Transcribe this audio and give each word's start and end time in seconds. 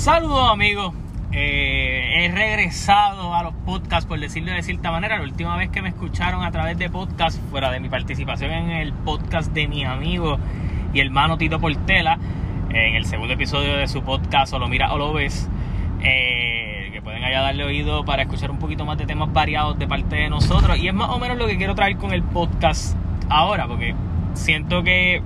Saludos 0.00 0.50
amigos, 0.50 0.94
eh, 1.30 2.24
he 2.24 2.28
regresado 2.28 3.34
a 3.34 3.42
los 3.42 3.52
podcasts 3.66 4.06
por 4.06 4.18
decirlo 4.18 4.50
de 4.50 4.62
cierta 4.62 4.90
manera. 4.90 5.18
La 5.18 5.24
última 5.24 5.58
vez 5.58 5.68
que 5.68 5.82
me 5.82 5.90
escucharon 5.90 6.42
a 6.42 6.50
través 6.50 6.78
de 6.78 6.88
podcast, 6.88 7.38
fuera 7.50 7.70
de 7.70 7.80
mi 7.80 7.90
participación 7.90 8.50
en 8.50 8.70
el 8.70 8.94
podcast 8.94 9.52
de 9.52 9.68
mi 9.68 9.84
amigo 9.84 10.38
y 10.94 11.00
hermano 11.00 11.36
Tito 11.36 11.60
Portela, 11.60 12.18
en 12.70 12.94
el 12.94 13.04
segundo 13.04 13.34
episodio 13.34 13.76
de 13.76 13.88
su 13.88 14.02
podcast 14.02 14.54
O 14.54 14.58
lo 14.58 14.68
mira 14.68 14.90
o 14.94 14.96
lo 14.96 15.12
ves, 15.12 15.50
eh, 16.00 16.88
que 16.94 17.02
pueden 17.02 17.22
allá 17.22 17.42
darle 17.42 17.64
oído 17.64 18.02
para 18.06 18.22
escuchar 18.22 18.50
un 18.50 18.58
poquito 18.58 18.86
más 18.86 18.96
de 18.96 19.04
temas 19.04 19.30
variados 19.30 19.78
de 19.78 19.86
parte 19.86 20.16
de 20.16 20.30
nosotros. 20.30 20.78
Y 20.78 20.88
es 20.88 20.94
más 20.94 21.10
o 21.10 21.18
menos 21.18 21.36
lo 21.36 21.46
que 21.46 21.58
quiero 21.58 21.74
traer 21.74 21.98
con 21.98 22.12
el 22.12 22.22
podcast 22.22 22.96
ahora, 23.28 23.66
porque 23.66 23.94
siento 24.32 24.82
que 24.82 25.20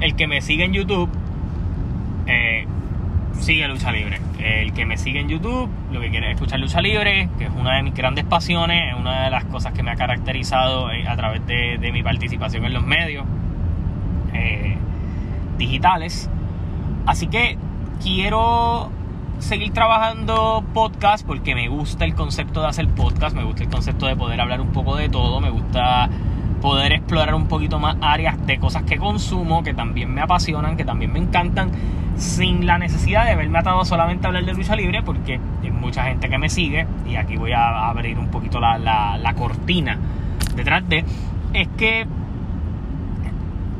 el 0.00 0.16
que 0.16 0.26
me 0.26 0.40
sigue 0.40 0.64
en 0.64 0.72
YouTube 0.72 1.08
eh, 2.26 2.66
sigue 3.40 3.66
lucha 3.68 3.92
libre. 3.92 4.20
El 4.38 4.72
que 4.72 4.84
me 4.84 4.96
sigue 4.96 5.20
en 5.20 5.28
YouTube, 5.28 5.68
lo 5.92 6.00
que 6.00 6.10
quiere 6.10 6.28
es 6.28 6.34
escuchar 6.34 6.60
lucha 6.60 6.80
libre, 6.80 7.28
que 7.38 7.44
es 7.44 7.50
una 7.50 7.76
de 7.76 7.82
mis 7.82 7.94
grandes 7.94 8.24
pasiones, 8.24 8.92
es 8.92 8.98
una 8.98 9.24
de 9.24 9.30
las 9.30 9.44
cosas 9.44 9.72
que 9.72 9.82
me 9.82 9.90
ha 9.90 9.96
caracterizado 9.96 10.90
eh, 10.90 11.06
a 11.06 11.16
través 11.16 11.46
de, 11.46 11.90
mi 11.92 12.02
participación 12.02 12.64
en 12.64 12.72
los 12.72 12.84
medios 12.84 13.24
eh, 14.32 14.76
digitales. 15.58 16.30
Así 17.06 17.26
que 17.26 17.58
quiero 18.02 18.90
seguir 19.38 19.72
trabajando 19.72 20.64
podcast 20.72 21.26
porque 21.26 21.54
me 21.54 21.68
gusta 21.68 22.04
el 22.04 22.14
concepto 22.14 22.62
de 22.62 22.68
hacer 22.68 22.88
podcast, 22.88 23.34
me 23.34 23.42
gusta 23.42 23.64
el 23.64 23.70
concepto 23.70 24.06
de 24.06 24.14
poder 24.14 24.40
hablar 24.40 24.60
un 24.60 24.72
poco 24.72 24.96
de 24.96 25.08
todo, 25.08 25.40
me 25.40 25.50
gusta 25.50 26.08
poder 26.62 26.92
explorar 26.92 27.34
un 27.34 27.48
poquito 27.48 27.80
más 27.80 27.96
áreas 28.00 28.46
de 28.46 28.58
cosas 28.58 28.84
que 28.84 28.96
consumo, 28.96 29.64
que 29.64 29.74
también 29.74 30.14
me 30.14 30.22
apasionan, 30.22 30.76
que 30.76 30.84
también 30.84 31.12
me 31.12 31.18
encantan 31.18 31.72
sin 32.16 32.66
la 32.66 32.78
necesidad 32.78 33.26
de 33.26 33.34
verme 33.34 33.58
atado 33.58 33.84
solamente 33.84 34.26
a 34.26 34.28
hablar 34.28 34.44
de 34.44 34.54
lucha 34.54 34.76
libre, 34.76 35.02
porque 35.02 35.40
hay 35.62 35.70
mucha 35.72 36.04
gente 36.04 36.30
que 36.30 36.38
me 36.38 36.48
sigue, 36.48 36.86
y 37.06 37.16
aquí 37.16 37.36
voy 37.36 37.52
a 37.52 37.88
abrir 37.88 38.16
un 38.18 38.28
poquito 38.28 38.60
la, 38.60 38.78
la, 38.78 39.34
cortina 39.34 39.98
detrás 40.54 40.88
de, 40.88 41.04
es 41.52 41.68
que 41.76 42.06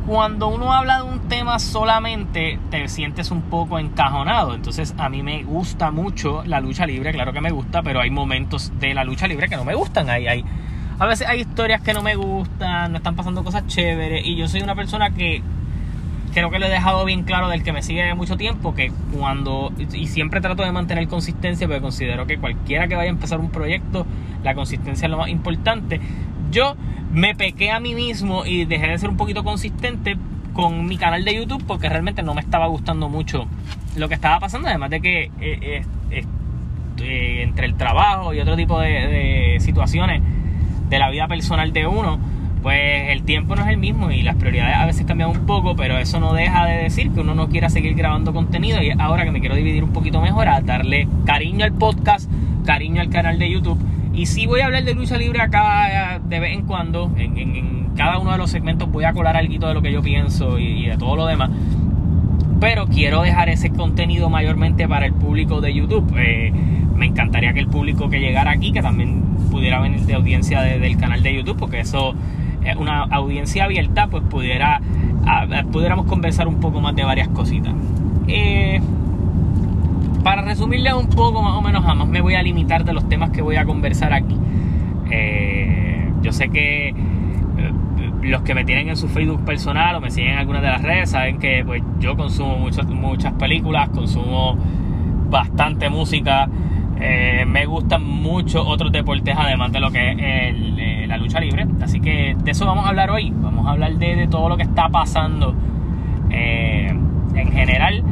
cuando 0.07 0.49
uno 0.49 0.73
habla 0.73 0.97
de 0.97 1.03
un 1.05 1.29
tema 1.29 1.61
solamente 1.61 2.59
te 2.71 2.89
sientes 2.89 3.31
un 3.31 3.43
poco 3.43 3.79
encajonado. 3.79 4.55
Entonces 4.55 4.95
a 4.99 5.09
mí 5.09 5.23
me 5.23 5.45
gusta 5.45 5.93
mucho 5.93 6.43
la 6.45 6.61
lucha 6.61 6.87
libre, 6.87 7.13
claro 7.13 7.33
que 7.33 7.41
me 7.41 7.53
gusta, 7.53 7.83
pero 7.83 8.01
hay 8.01 8.11
momentos 8.11 8.73
de 8.81 8.95
la 8.95 9.05
lucha 9.05 9.29
libre 9.29 9.49
que 9.49 9.57
no 9.57 9.65
me 9.65 9.75
gustan. 9.75 10.11
Hay, 10.11 10.27
hay, 10.27 10.45
a 10.99 11.07
veces 11.07 11.27
hay 11.29 11.41
historias 11.41 11.81
que 11.81 11.93
no 11.93 12.03
me 12.03 12.15
gustan, 12.15 12.93
no 12.93 12.99
están 12.99 13.17
pasando 13.17 13.43
cosas 13.45 13.67
chéveres 13.67 14.25
y 14.25 14.37
yo 14.37 14.49
soy 14.49 14.63
una 14.63 14.75
persona 14.75 15.11
que 15.11 15.43
creo 16.33 16.51
que 16.51 16.59
lo 16.59 16.67
he 16.67 16.71
dejado 16.71 17.05
bien 17.05 17.25
claro 17.25 17.49
del 17.49 17.63
que 17.63 17.73
me 17.73 17.83
sigue 17.83 18.15
mucho 18.15 18.37
tiempo, 18.37 18.75
que 18.75 18.93
cuando, 19.13 19.73
y 19.93 20.07
siempre 20.07 20.41
trato 20.41 20.63
de 20.63 20.73
mantener 20.73 21.07
consistencia, 21.09 21.67
porque 21.67 21.83
considero 21.83 22.27
que 22.27 22.39
cualquiera 22.39 22.89
que 22.89 22.97
vaya 22.97 23.09
a 23.09 23.13
empezar 23.13 23.39
un 23.39 23.51
proyecto, 23.51 24.07
la 24.43 24.55
consistencia 24.55 25.07
es 25.07 25.11
lo 25.11 25.19
más 25.19 25.29
importante. 25.29 26.01
Yo 26.51 26.75
me 27.13 27.35
pequé 27.35 27.71
a 27.71 27.81
mí 27.81 27.95
mismo 27.95 28.47
y 28.47 28.65
dejé 28.65 28.89
de 28.89 28.99
ser 28.99 29.11
un 29.11 29.17
poquito 29.17 29.45
consistente 29.45 30.17
con 30.53 30.87
mi 30.87 30.97
canal 30.97 31.25
de 31.25 31.35
YouTube 31.35 31.65
porque 31.67 31.89
realmente 31.89 32.23
no 32.23 32.35
me 32.35 32.41
estaba 32.41 32.67
gustando 32.67 33.09
mucho 33.09 33.47
lo 33.97 34.09
que 34.09 34.15
estaba 34.15 34.41
pasando, 34.41 34.69
además 34.69 34.91
de 34.91 35.01
que 35.01 35.23
eh, 35.25 35.31
eh, 35.41 36.25
eh, 36.99 37.43
entre 37.43 37.67
el 37.67 37.75
trabajo 37.75 38.33
y 38.33 38.41
otro 38.41 38.57
tipo 38.57 38.81
de 38.81 39.57
situaciones 39.61 40.23
de 40.93 40.99
la 40.99 41.09
vida 41.09 41.27
personal 41.27 41.73
de 41.73 41.87
uno, 41.87 42.19
pues 42.63 43.09
el 43.09 43.23
tiempo 43.23 43.57
no 43.57 43.63
es 43.63 43.69
el 43.69 43.79
mismo 43.79 44.11
y 44.11 44.23
las 44.23 44.37
prioridades 44.37 44.77
a 44.77 44.85
veces 44.85 45.07
cambian 45.07 45.31
un 45.31 45.47
poco, 45.47 45.75
pero 45.75 45.97
eso 45.97 46.21
no 46.21 46.35
deja 46.35 46.67
de 46.67 46.83
decir 46.83 47.11
que 47.13 47.21
uno 47.21 47.35
no 47.35 47.49
quiera 47.49 47.71
seguir 47.71 47.95
grabando 47.95 48.35
contenido 48.35 48.83
y 48.83 48.91
ahora 48.91 49.25
que 49.25 49.31
me 49.31 49.41
quiero 49.41 49.57
dividir 49.57 49.83
un 49.85 49.93
poquito 49.95 50.21
mejor 50.21 50.49
a 50.49 50.61
darle 50.61 51.09
cariño 51.25 51.65
al 51.65 51.73
podcast, 51.73 52.31
cariño 52.67 53.01
al 53.01 53.09
canal 53.09 53.39
de 53.39 53.51
YouTube. 53.51 53.79
Y 54.13 54.27
sí 54.27 54.45
voy 54.45 54.61
a 54.61 54.67
hablar 54.67 54.85
de 54.85 54.95
lucha 54.95 55.17
libre 55.17 55.41
acá 55.41 56.21
de 56.23 56.41
vez 56.41 56.53
en 56.53 56.67
cuando, 56.67 57.11
en, 57.17 57.91
cada 57.97 58.19
uno 58.19 58.33
de 58.33 58.39
los 58.39 58.51
segmentos 58.51 58.91
voy 58.91 59.05
a 59.05 59.15
colar 59.15 59.37
algo 59.37 59.69
de 59.69 59.75
lo 59.75 59.81
que 59.81 59.93
yo 59.93 60.03
pienso 60.03 60.59
y, 60.59 60.87
de 60.87 60.99
todo 60.99 61.17
lo 61.17 61.27
demás, 61.27 61.51
pero 62.63 62.87
quiero 62.87 63.23
dejar 63.23 63.49
ese 63.49 63.71
contenido 63.71 64.31
mayormente 64.31 64.87
para 64.87 65.07
el 65.07 65.15
público 65.15 65.61
de 65.61 65.75
YouTube. 65.75 66.15
Eh, 66.17 66.53
me 66.95 67.07
encantaría 67.07 67.53
que 67.53 67.59
el 67.59 67.67
público 67.67 68.09
que 68.09 68.21
llegara 68.21 68.53
aquí, 68.53 68.71
que 68.71 68.81
también 68.81 69.21
pudiera 69.51 69.81
venir 69.81 70.03
de 70.03 70.15
audiencia 70.15 70.61
del 70.63 70.97
canal 70.97 71.25
de 71.25 71.35
YouTube, 71.35 71.57
porque 71.59 71.81
eso 71.81 72.15
una 72.79 73.03
audiencia 73.03 73.65
abierta, 73.65 74.07
pues 74.07 74.23
pudiera, 74.31 74.81
pudiéramos 75.73 76.07
conversar 76.07 76.47
un 76.47 76.61
poco 76.61 76.81
más 76.81 76.95
de 76.95 77.03
varias 77.03 77.27
cositas. 77.27 77.75
Eh, 78.29 78.81
para 80.23 80.43
resumirle 80.43 80.95
un 80.95 81.09
poco 81.09 81.43
más 81.43 81.57
o 81.57 81.63
menos, 81.63 81.85
jamás 81.85 82.07
me 82.07 82.21
voy 82.21 82.37
a 82.37 82.45
limitar 82.45 82.85
de 82.85 82.93
los 82.93 83.09
temas 83.09 83.31
que 83.31 83.43
voy 83.43 83.57
a 83.57 83.65
conversar 83.65 84.13
aquí. 84.13 84.37
Eh, 85.11 86.13
yo 86.23 86.33
sé 86.33 86.49
que 86.51 86.91
eh, 86.91 86.95
los 88.23 88.43
que 88.43 88.55
me 88.55 88.65
tienen 88.65 88.89
en 88.89 88.97
su 88.97 89.09
Facebook 89.09 89.45
personal 89.45 89.97
o 89.97 90.01
me 90.01 90.11
siguen 90.11 90.33
en 90.33 90.39
algunas 90.39 90.63
de 90.63 90.69
las 90.69 90.83
redes 90.83 91.11
saben 91.11 91.39
que 91.39 91.63
pues 91.65 91.83
yo 92.01 92.17
consumo 92.17 92.57
muchas, 92.57 92.87
muchas 92.87 93.33
películas, 93.35 93.89
consumo 93.91 94.57
bastante 95.29 95.89
música, 95.91 96.49
me 97.47 97.67
gustan 97.67 98.05
mucho 98.05 98.65
otros 98.65 98.93
deportes 98.93 99.35
además 99.37 99.73
de 99.73 99.81
lo 99.81 99.91
que 99.91 100.13
es 100.13 100.19
el, 100.21 100.73
la 101.13 101.19
lucha 101.19 101.41
libre. 101.41 101.67
Así 101.83 102.01
que 102.01 102.35
de 102.43 102.51
eso 102.51 102.67
vamos 102.67 102.87
a 102.87 102.89
hablar 102.89 103.11
hoy. 103.11 103.31
Vamos 103.35 103.67
a 103.67 103.73
hablar 103.73 103.93
de, 103.97 104.27
todo 104.29 104.49
lo 104.49 104.57
que 104.57 104.63
está 104.63 104.89
pasando 104.89 105.55
eh, 106.31 106.89
en 107.35 107.53
general 107.53 108.03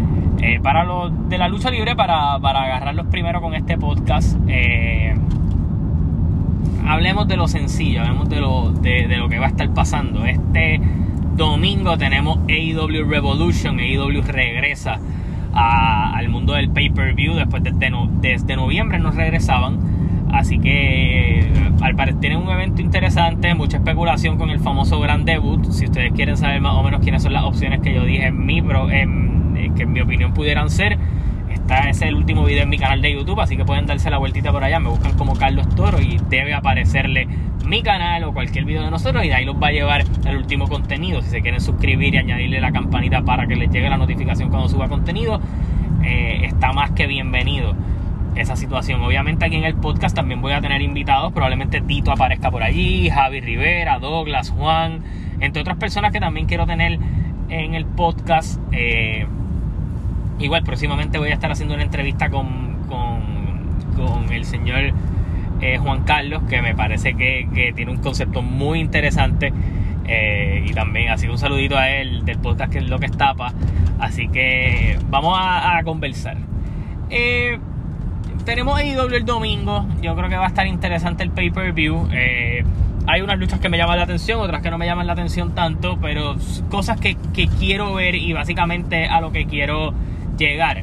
eh, 0.43 0.61
para 0.63 0.85
lo 0.85 1.09
de 1.09 1.39
la 1.39 1.49
lucha 1.49 1.71
libre, 1.71 1.97
para, 1.97 2.39
para 2.41 2.63
agarrarlos 2.63 3.07
primero 3.07 3.41
con 3.41 3.55
este 3.55 3.79
podcast. 3.79 4.39
Eh, 6.81 6.87
hablemos 6.87 7.29
de 7.29 7.37
lo 7.37 7.49
sencillo, 7.49 8.01
hablemos 8.01 8.29
de 8.29 8.41
lo, 8.41 8.73
de, 8.73 9.07
lo 9.17 9.29
que 9.29 9.39
va 9.39 9.47
a 9.47 9.51
estar 9.51 9.73
pasando. 9.73 10.25
Este 10.25 10.81
domingo 11.37 11.97
tenemos 11.99 12.39
AEW 12.49 13.09
Revolution, 13.09 13.79
AEW 13.79 14.23
regresa 14.23 14.99
al 15.53 16.29
mundo 16.29 16.53
del 16.53 16.71
pay-per-view 16.71 17.35
después 17.35 17.63
de, 17.65 17.73
desde 18.21 18.55
noviembre 18.55 19.01
nos 19.01 19.17
regresaban 19.17 19.81
Así 20.33 20.59
que 20.59 21.45
al 21.81 21.97
parecer 21.97 22.21
tienen 22.21 22.39
un 22.39 22.51
evento 22.51 22.81
interesante, 22.83 23.55
mucha 23.55 23.79
especulación 23.79 24.39
con 24.39 24.51
el 24.51 24.61
famoso 24.61 25.01
gran 25.01 25.25
debut. 25.25 25.65
Si 25.71 25.87
ustedes 25.87 26.13
quieren 26.13 26.37
saber 26.37 26.61
más 26.61 26.75
o 26.75 26.83
menos 26.83 27.01
quiénes 27.01 27.23
son 27.23 27.33
las 27.33 27.45
opciones 27.45 27.81
que 27.81 27.93
yo 27.93 28.05
dije 28.05 28.27
en 28.27 28.47
mi 28.47 28.59
en, 28.59 29.57
eh, 29.57 29.73
que 29.75 29.83
en 29.83 29.93
mi 29.93 30.01
opinión 30.01 30.33
pudieran 30.33 30.71
ser, 30.71 30.99
está 31.51 31.89
ese 31.89 32.09
el 32.09 32.17
último 32.17 32.45
video 32.45 32.63
en 32.63 32.69
mi 32.69 32.79
canal 32.79 33.03
de 33.03 33.13
YouTube, 33.13 33.41
así 33.41 33.57
que 33.57 33.65
pueden 33.65 33.87
darse 33.87 34.11
la 34.11 34.19
vueltita 34.19 34.53
por 34.53 34.65
allá, 34.65 34.81
me 34.81 34.89
buscan 34.89 35.17
como 35.17 35.35
Carlos 35.37 35.69
Toro 35.75 36.01
y 36.01 36.19
debe 36.29 36.55
aparecerle 36.55 37.29
mi 37.65 37.83
canal 37.83 38.25
o 38.25 38.33
cualquier 38.33 38.65
video 38.65 38.83
de 38.83 38.91
nosotros 38.91 39.25
y 39.25 39.29
de 39.29 39.35
ahí 39.35 39.45
los 39.45 39.57
va 39.57 39.69
a 39.69 39.73
llevar 39.73 40.05
el 40.27 40.37
último 40.37 40.69
contenido. 40.69 41.23
Si 41.23 41.31
se 41.31 41.41
quieren 41.43 41.61
suscribir 41.61 42.15
y 42.15 42.19
añadirle 42.19 42.61
la 42.61 42.73
campanita 42.73 43.23
para 43.23 43.47
que 43.47 43.57
les 43.57 43.71
llegue 43.71 43.89
la 43.89 43.97
notificación 43.97 44.51
cuando 44.51 44.69
suba 44.69 44.89
contenido, 44.89 45.41
eh, 46.03 46.41
está 46.45 46.73
más 46.73 46.91
que 46.93 47.07
bienvenido 47.07 47.75
esa 48.35 48.57
situación. 48.57 49.03
Obviamente 49.03 49.45
aquí 49.45 49.57
en 49.57 49.65
el 49.65 49.75
podcast 49.75 50.17
también 50.17 50.41
voy 50.41 50.53
a 50.53 50.61
tener 50.61 50.83
invitados, 50.83 51.33
probablemente 51.33 51.81
Tito 51.81 52.13
aparezca 52.13 52.51
por 52.51 52.63
allí, 52.63 53.11
Javi 53.11 53.41
Rivera, 53.41 53.99
Douglas, 53.99 54.51
Juan, 54.51 55.03
entre 55.41 55.63
otras 55.63 55.77
personas 55.77 56.13
que 56.13 56.21
también 56.21 56.47
quiero 56.47 56.67
tener 56.67 56.99
en 57.49 57.75
el 57.75 57.85
podcast. 57.85 58.61
Eh, 58.73 59.27
igual 60.41 60.63
próximamente 60.65 61.19
voy 61.19 61.31
a 61.31 61.35
estar 61.35 61.53
haciendo 61.53 61.75
una 61.75 61.83
entrevista 61.83 62.31
con, 62.31 62.77
con, 62.89 63.21
el 64.33 64.45
señor 64.45 64.93
eh, 65.61 65.79
Juan 65.79 66.05
Carlos, 66.05 66.43
que 66.49 66.63
me 66.63 66.75
parece 66.75 67.15
que, 67.15 67.73
tiene 67.77 67.91
un 67.91 67.99
concepto 67.99 68.43
muy 68.43 68.81
interesante. 68.81 69.53
Eh, 70.07 70.65
y 70.67 70.73
también 70.73 71.11
así 71.11 71.29
un 71.29 71.39
saludito 71.39 71.77
a 71.77 71.89
él 71.91 72.25
del 72.25 72.39
podcast 72.39 72.73
que 72.73 72.79
es 72.79 72.89
lo 72.89 72.99
que 72.99 73.07
es 73.07 73.17
tapa. 73.17 73.53
Así 74.01 74.29
que 74.29 74.99
vamos 75.11 75.37
a, 75.39 75.81
conversar. 75.85 76.39
Eh, 77.11 77.59
tenemos 78.45 78.79
AEW 78.79 79.15
el 79.15 79.25
domingo. 79.25 79.87
Yo 80.01 80.17
creo 80.17 80.29
que 80.29 80.37
va 80.37 80.47
a 80.47 80.49
estar 80.49 80.67
interesante 80.67 81.23
el 81.23 81.31
pay-per-view. 81.31 82.09
Eh, 82.13 82.65
hay 83.07 83.21
unas 83.23 83.39
luchas 83.39 83.61
que 83.61 83.69
me 83.69 83.77
llaman 83.77 83.99
la 83.99 84.05
atención, 84.05 84.41
otras 84.41 84.63
que 84.63 84.71
no 84.71 84.79
me 84.79 84.87
llaman 84.87 85.07
la 85.07 85.15
atención 85.15 85.55
tanto, 85.55 85.99
pero 86.01 86.37
cosas 86.71 87.01
que, 87.01 87.17
quiero 87.59 87.95
ver 87.95 88.15
y 88.15 88.33
básicamente 88.33 89.07
a 89.07 89.21
lo 89.21 89.33
que 89.33 89.47
quiero 89.47 89.93
llegar. 90.41 90.83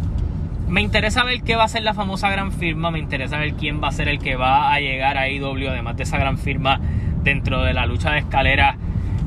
Me 0.67 0.81
interesa 0.81 1.23
ver 1.23 1.41
qué 1.41 1.55
va 1.55 1.63
a 1.63 1.67
ser 1.67 1.83
la 1.83 1.93
famosa 1.93 2.29
gran 2.29 2.51
firma, 2.51 2.91
me 2.91 2.99
interesa 2.99 3.37
ver 3.37 3.53
quién 3.53 3.81
va 3.81 3.87
a 3.87 3.91
ser 3.91 4.07
el 4.07 4.19
que 4.19 4.35
va 4.35 4.73
a 4.73 4.79
llegar 4.79 5.17
a 5.17 5.21
AEW, 5.21 5.69
además 5.69 5.97
de 5.97 6.03
esa 6.03 6.17
gran 6.17 6.37
firma 6.37 6.79
dentro 7.23 7.63
de 7.63 7.73
la 7.73 7.85
lucha 7.85 8.11
de 8.11 8.19
escalera. 8.19 8.77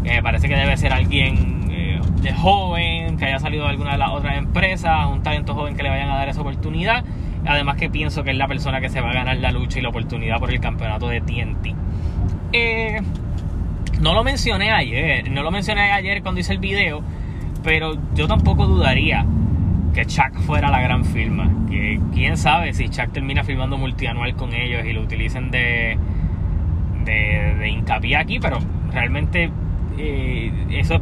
me 0.02 0.22
parece 0.22 0.48
que 0.48 0.56
debe 0.56 0.76
ser 0.76 0.92
alguien 0.92 1.66
eh, 1.70 2.00
de 2.22 2.32
joven, 2.32 3.16
que 3.16 3.24
haya 3.24 3.38
salido 3.38 3.64
de 3.64 3.70
alguna 3.70 3.92
de 3.92 3.98
las 3.98 4.10
otras 4.10 4.36
empresas, 4.36 5.06
un 5.06 5.22
talento 5.22 5.54
joven 5.54 5.76
que 5.76 5.82
le 5.82 5.90
vayan 5.90 6.10
a 6.10 6.16
dar 6.16 6.28
esa 6.28 6.40
oportunidad. 6.40 7.04
Además 7.46 7.76
que 7.76 7.88
pienso 7.88 8.22
que 8.22 8.30
es 8.30 8.36
la 8.36 8.46
persona 8.46 8.82
que 8.82 8.90
se 8.90 9.00
va 9.00 9.10
a 9.10 9.14
ganar 9.14 9.38
la 9.38 9.50
lucha 9.50 9.78
y 9.78 9.82
la 9.82 9.88
oportunidad 9.88 10.38
por 10.38 10.50
el 10.50 10.60
campeonato 10.60 11.08
de 11.08 11.22
TNT. 11.22 11.74
Eh, 12.52 13.00
no 14.00 14.12
lo 14.12 14.24
mencioné 14.24 14.70
ayer, 14.72 15.30
no 15.30 15.42
lo 15.42 15.50
mencioné 15.50 15.92
ayer 15.92 16.22
cuando 16.22 16.40
hice 16.40 16.52
el 16.52 16.58
video, 16.58 17.02
pero 17.62 17.96
yo 18.14 18.28
tampoco 18.28 18.66
dudaría 18.66 19.24
que 19.94 20.06
Chuck 20.06 20.34
fuera 20.46 20.70
la 20.70 20.80
gran 20.80 21.04
firma. 21.04 21.50
Que 21.68 22.00
quién 22.12 22.36
sabe 22.36 22.72
si 22.72 22.88
Chuck 22.88 23.12
termina 23.12 23.44
filmando 23.44 23.76
multianual 23.78 24.34
con 24.34 24.52
ellos 24.52 24.84
y 24.84 24.92
lo 24.92 25.02
utilicen 25.02 25.50
de, 25.50 25.98
de, 27.04 27.54
de 27.58 27.68
hincapié 27.68 28.16
aquí, 28.16 28.38
pero 28.40 28.58
realmente 28.92 29.50
eh, 29.98 30.52
eso 30.70 30.94
es 30.94 31.00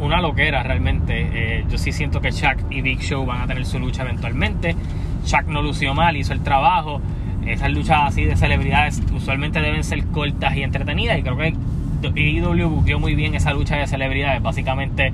una 0.00 0.20
loquera 0.20 0.62
realmente. 0.62 1.28
Eh, 1.32 1.64
yo 1.68 1.78
sí 1.78 1.92
siento 1.92 2.20
que 2.20 2.32
Chuck 2.32 2.70
y 2.70 2.80
Big 2.80 3.00
Show 3.00 3.24
van 3.26 3.42
a 3.42 3.46
tener 3.46 3.66
su 3.66 3.78
lucha 3.78 4.02
eventualmente. 4.02 4.74
Chuck 5.24 5.46
no 5.46 5.62
lució 5.62 5.94
mal, 5.94 6.16
hizo 6.16 6.32
el 6.32 6.40
trabajo. 6.40 7.00
Esas 7.46 7.70
luchas 7.70 8.00
así 8.04 8.24
de 8.24 8.36
celebridades 8.36 9.02
usualmente 9.14 9.60
deben 9.60 9.82
ser 9.82 10.04
cortas 10.06 10.56
y 10.56 10.62
entretenidas 10.62 11.18
y 11.18 11.22
creo 11.22 11.36
que 11.36 11.54
IW 12.02 12.68
buqueó 12.68 12.98
muy 12.98 13.14
bien 13.14 13.34
esa 13.34 13.52
lucha 13.52 13.76
de 13.76 13.86
celebridades. 13.86 14.42
Básicamente 14.42 15.12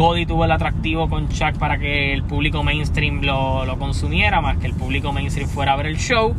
Cody 0.00 0.24
tuvo 0.24 0.46
el 0.46 0.50
atractivo 0.50 1.10
con 1.10 1.28
Chuck 1.28 1.58
para 1.58 1.76
que 1.76 2.14
el 2.14 2.22
público 2.22 2.62
mainstream 2.62 3.20
lo, 3.20 3.66
lo 3.66 3.78
consumiera, 3.78 4.40
más 4.40 4.56
que 4.56 4.66
el 4.66 4.72
público 4.72 5.12
mainstream 5.12 5.46
fuera 5.46 5.74
a 5.74 5.76
ver 5.76 5.84
el 5.84 5.98
show. 5.98 6.34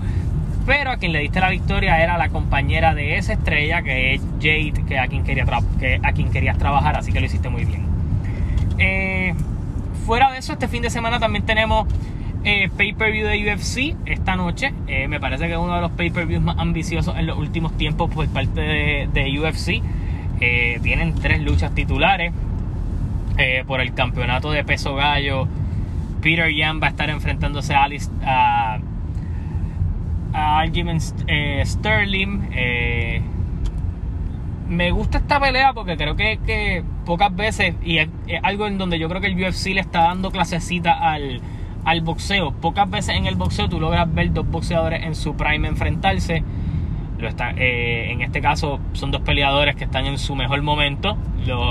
Pero 0.66 0.90
a 0.90 0.98
quien 0.98 1.12
le 1.12 1.20
diste 1.20 1.40
la 1.40 1.52
victoria 1.52 2.02
era 2.02 2.18
la 2.18 2.30
compañera 2.30 2.96
de 2.96 3.18
esa 3.18 3.34
estrella, 3.34 3.84
que 3.84 4.16
es 4.16 4.22
Jade, 4.40 4.84
que 4.88 4.98
a 4.98 5.06
quien, 5.06 5.22
a 6.04 6.12
quien 6.12 6.32
querías 6.32 6.58
trabajar, 6.58 6.98
así 6.98 7.12
que 7.12 7.20
lo 7.20 7.28
hiciste 7.28 7.50
muy 7.50 7.66
bien. 7.66 7.86
Eh, 8.80 9.36
fuera 10.08 10.32
de 10.32 10.40
eso, 10.40 10.54
este 10.54 10.68
fin 10.68 10.82
de 10.82 10.90
semana 10.90 11.20
también 11.20 11.46
tenemos 11.46 11.88
eh, 12.44 12.68
pay-per-view 12.76 13.28
de 13.28 13.54
UFC 13.54 13.96
esta 14.08 14.36
noche. 14.36 14.74
Eh, 14.88 15.08
me 15.08 15.20
parece 15.20 15.46
que 15.46 15.52
es 15.52 15.60
uno 15.60 15.76
de 15.76 15.82
los 15.82 15.92
pay-per-views 15.92 16.42
más 16.42 16.58
ambiciosos 16.58 17.16
en 17.16 17.28
los 17.28 17.38
últimos 17.38 17.78
tiempos 17.78 18.10
por 18.10 18.28
parte 18.30 18.60
de, 18.60 19.40
UFC. 19.40 19.84
tienen 20.82 21.14
tres 21.14 21.44
luchas 21.44 21.76
titulares. 21.76 22.34
Por 23.68 23.82
el 23.82 23.94
campeonato 23.94 24.52
de 24.52 24.64
peso 24.64 24.96
gallo, 24.96 25.48
Peter 26.22 26.54
Yan 26.54 26.80
va 26.82 26.88
a 26.88 26.90
estar 26.92 27.10
enfrentándose 27.10 27.74
a, 27.74 27.84
Alice, 27.84 28.10
a 28.24 28.80
eh, 31.28 31.64
Sterling. 31.66 32.50
Eh, 32.54 33.22
me 34.68 34.92
gusta 34.92 35.18
esta 35.18 35.40
pelea 35.40 35.74
porque 35.74 35.98
creo 35.98 36.16
que, 36.16 36.84
pocas 37.06 37.36
veces, 37.36 37.76
y 37.84 37.98
es, 37.98 38.10
algo 38.44 38.68
en 38.68 38.78
donde 38.78 39.00
yo 39.00 39.10
creo 39.10 39.20
que 39.20 39.28
el 39.28 39.36
UFC 39.36 39.68
le 39.68 39.82
está 39.82 40.04
dando 40.04 40.32
clasecita 40.32 40.94
al, 40.94 41.42
al 41.84 42.02
boxeo. 42.02 42.54
Pocas 42.54 42.90
veces 42.90 43.16
en 43.16 43.26
el 43.26 43.36
boxeo 43.36 43.68
tú 43.68 43.80
logras 43.80 44.12
ver 44.14 44.32
dos 44.32 44.50
boxeadores 44.50 45.04
en 45.04 45.16
su 45.16 45.36
prime 45.36 45.68
enfrentarse. 45.68 46.44
Lo 47.22 47.30
eh, 47.58 48.12
en 48.12 48.22
este 48.22 48.42
caso 48.42 48.80
son 48.94 49.12
dos 49.12 49.22
peleadores 49.22 49.76
que 49.76 49.84
están 49.84 50.06
en 50.06 50.18
su 50.18 50.36
mejor 50.36 50.62
momento 50.64 51.18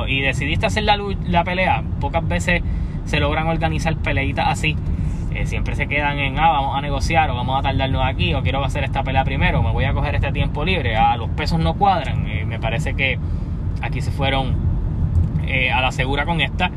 y 0.07 0.21
decidiste 0.21 0.67
hacer 0.67 0.85
la, 0.85 0.99
la 1.27 1.45
pelea. 1.45 1.83
Pocas 2.01 2.27
veces 2.27 2.63
se 3.05 3.19
logran 3.19 3.49
organizar 3.49 3.97
peleitas 3.97 4.47
así. 4.49 4.77
Eh, 5.35 5.47
siempre 5.47 5.77
se 5.77 5.87
quedan 5.87 6.19
en, 6.19 6.39
ah, 6.39 6.49
vamos 6.49 6.77
a 6.77 6.81
negociar 6.81 7.31
o 7.31 7.35
vamos 7.35 7.59
a 7.59 7.63
tardarnos 7.63 8.05
aquí 8.05 8.35
o 8.35 8.43
quiero 8.43 8.65
hacer 8.65 8.83
esta 8.83 9.05
pelea 9.05 9.25
primero, 9.25 9.63
me 9.63 9.71
voy 9.71 9.85
a 9.85 9.93
coger 9.93 10.17
este 10.17 10.33
tiempo 10.33 10.65
libre, 10.65 10.97
ah, 10.97 11.17
los 11.17 11.31
pesos 11.31 11.61
no 11.61 11.75
cuadran. 11.75 12.27
Eh, 12.29 12.45
me 12.45 12.59
parece 12.59 12.95
que 12.95 13.19
aquí 13.83 14.01
se 14.01 14.11
fueron 14.11 14.71
a 15.75 15.81
la 15.81 15.91
segura 15.91 16.27
con 16.27 16.41
esta. 16.41 16.71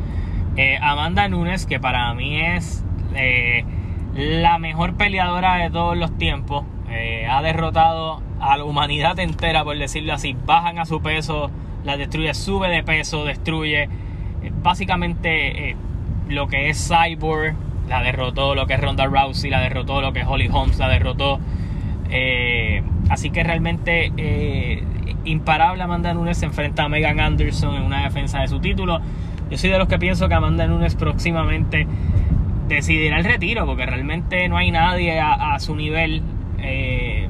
Amanda 0.82 1.28
Nunes, 1.28 1.68
que 1.68 1.80
para 1.80 2.12
mí 2.16 2.42
es 2.42 2.84
la 4.16 4.58
mejor 4.58 4.96
peleadora 4.96 5.58
de 5.58 5.70
todos 5.70 5.96
los 5.96 6.18
tiempos, 6.18 6.66
ha 7.30 7.42
derrotado 7.44 8.24
a 8.52 8.58
la 8.58 8.64
humanidad 8.64 9.20
entera, 9.20 9.64
por 9.64 9.78
decirlo 9.78 10.14
así, 10.14 10.36
bajan 10.46 10.80
a 10.80 10.86
su 10.86 11.02
peso, 11.02 11.50
la 11.84 11.98
destruye, 11.98 12.34
sube 12.34 12.70
de 12.70 12.84
peso, 12.84 13.26
destruye. 13.26 13.90
básicamente 14.62 15.76
lo 16.28 16.48
que 16.48 16.70
es 16.70 16.90
Cyborg 16.90 17.56
la 17.88 18.02
derrotó 18.02 18.56
lo 18.56 18.66
que 18.66 18.74
es 18.74 18.82
Ronda 18.82 19.06
Rousey, 19.06 19.50
la 19.50 19.62
derrotó 19.62 20.02
lo 20.02 20.14
que 20.14 20.22
es 20.22 20.28
Holly 20.28 20.50
Holmes, 20.52 20.78
la 20.80 20.90
derrotó. 20.90 21.40
Eh, 22.10 22.84
así 23.10 23.30
que 23.30 23.44
realmente 23.44 24.12
eh, 24.18 24.84
imparable 25.26 25.84
Amanda 25.84 26.14
Nunes 26.14 26.38
se 26.38 26.46
enfrenta 26.46 26.84
a 26.84 26.90
Megan 26.90 27.20
Anderson 27.20 27.76
en 27.76 27.84
una 27.84 28.04
defensa 28.04 28.42
de 28.42 28.48
su 28.48 28.60
título. 28.60 29.00
Yo 29.50 29.58
soy 29.58 29.70
de 29.70 29.78
los 29.78 29.88
que 29.88 30.00
pienso 30.00 30.28
que 30.28 30.34
Amanda 30.34 30.68
Nunes 30.68 30.96
próximamente 30.96 31.88
decidirá 32.68 33.18
el 33.18 33.26
retiro, 33.26 33.66
porque 33.66 33.86
realmente 33.86 34.48
no 34.48 34.58
hay 34.58 34.72
nadie 34.72 35.20
a, 35.20 35.60
su 35.60 35.76
nivel. 35.76 36.22
Eh, 36.60 37.30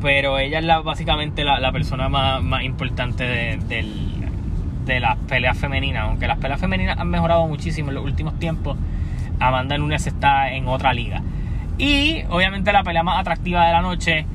pero 0.00 0.38
ella 0.38 0.58
es 0.58 0.84
básicamente 0.84 1.44
la, 1.44 1.72
persona 1.72 2.08
más, 2.08 2.62
importante 2.62 3.24
de, 3.24 5.00
las 5.00 5.16
peleas 5.28 5.58
femeninas. 5.58 6.04
Aunque 6.08 6.26
las 6.26 6.38
peleas 6.38 6.60
femeninas 6.60 6.98
han 6.98 7.08
mejorado 7.08 7.46
muchísimo 7.46 7.90
en 7.90 7.96
los 7.96 8.04
últimos 8.04 8.38
tiempos 8.38 8.76
Amanda 9.40 9.78
Nunes 9.78 10.06
está 10.06 10.50
en 10.52 10.68
otra 10.68 10.92
liga. 10.92 11.22
Y 11.78 12.22
obviamente 12.28 12.72
la 12.72 12.82
pelea 12.82 13.02
más 13.02 13.20
atractiva 13.20 13.66
de 13.66 13.72
la 13.72 13.82
noche, 13.82 14.26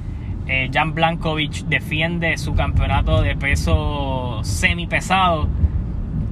eh, 0.48 0.69
Jan 0.74 0.94
Blankovic 0.94 1.65
defiende 1.65 2.38
su 2.38 2.56
campeonato 2.56 3.21
de 3.21 3.36
peso 3.36 4.39
semi 4.44 4.88
pesado 4.88 5.48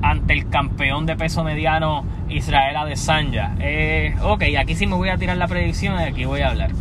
ante 0.02 0.34
el 0.34 0.50
campeón 0.50 1.06
de 1.06 1.16
peso 1.16 1.44
mediano 1.44 2.06
Israel 2.30 2.78
Adesanya. 2.78 3.56
Eh, 3.60 4.16
ok, 4.22 4.44
aquí 4.58 4.76
sí 4.76 4.88
me 4.88 4.96
voy 4.96 5.10
a 5.10 5.18
tirar 5.18 5.38
la 5.38 5.48
predicción 5.48 6.00
y 6.00 6.04
aquí 6.04 6.26
voy 6.26 6.42
a 6.42 6.50
hablar. 6.50 6.72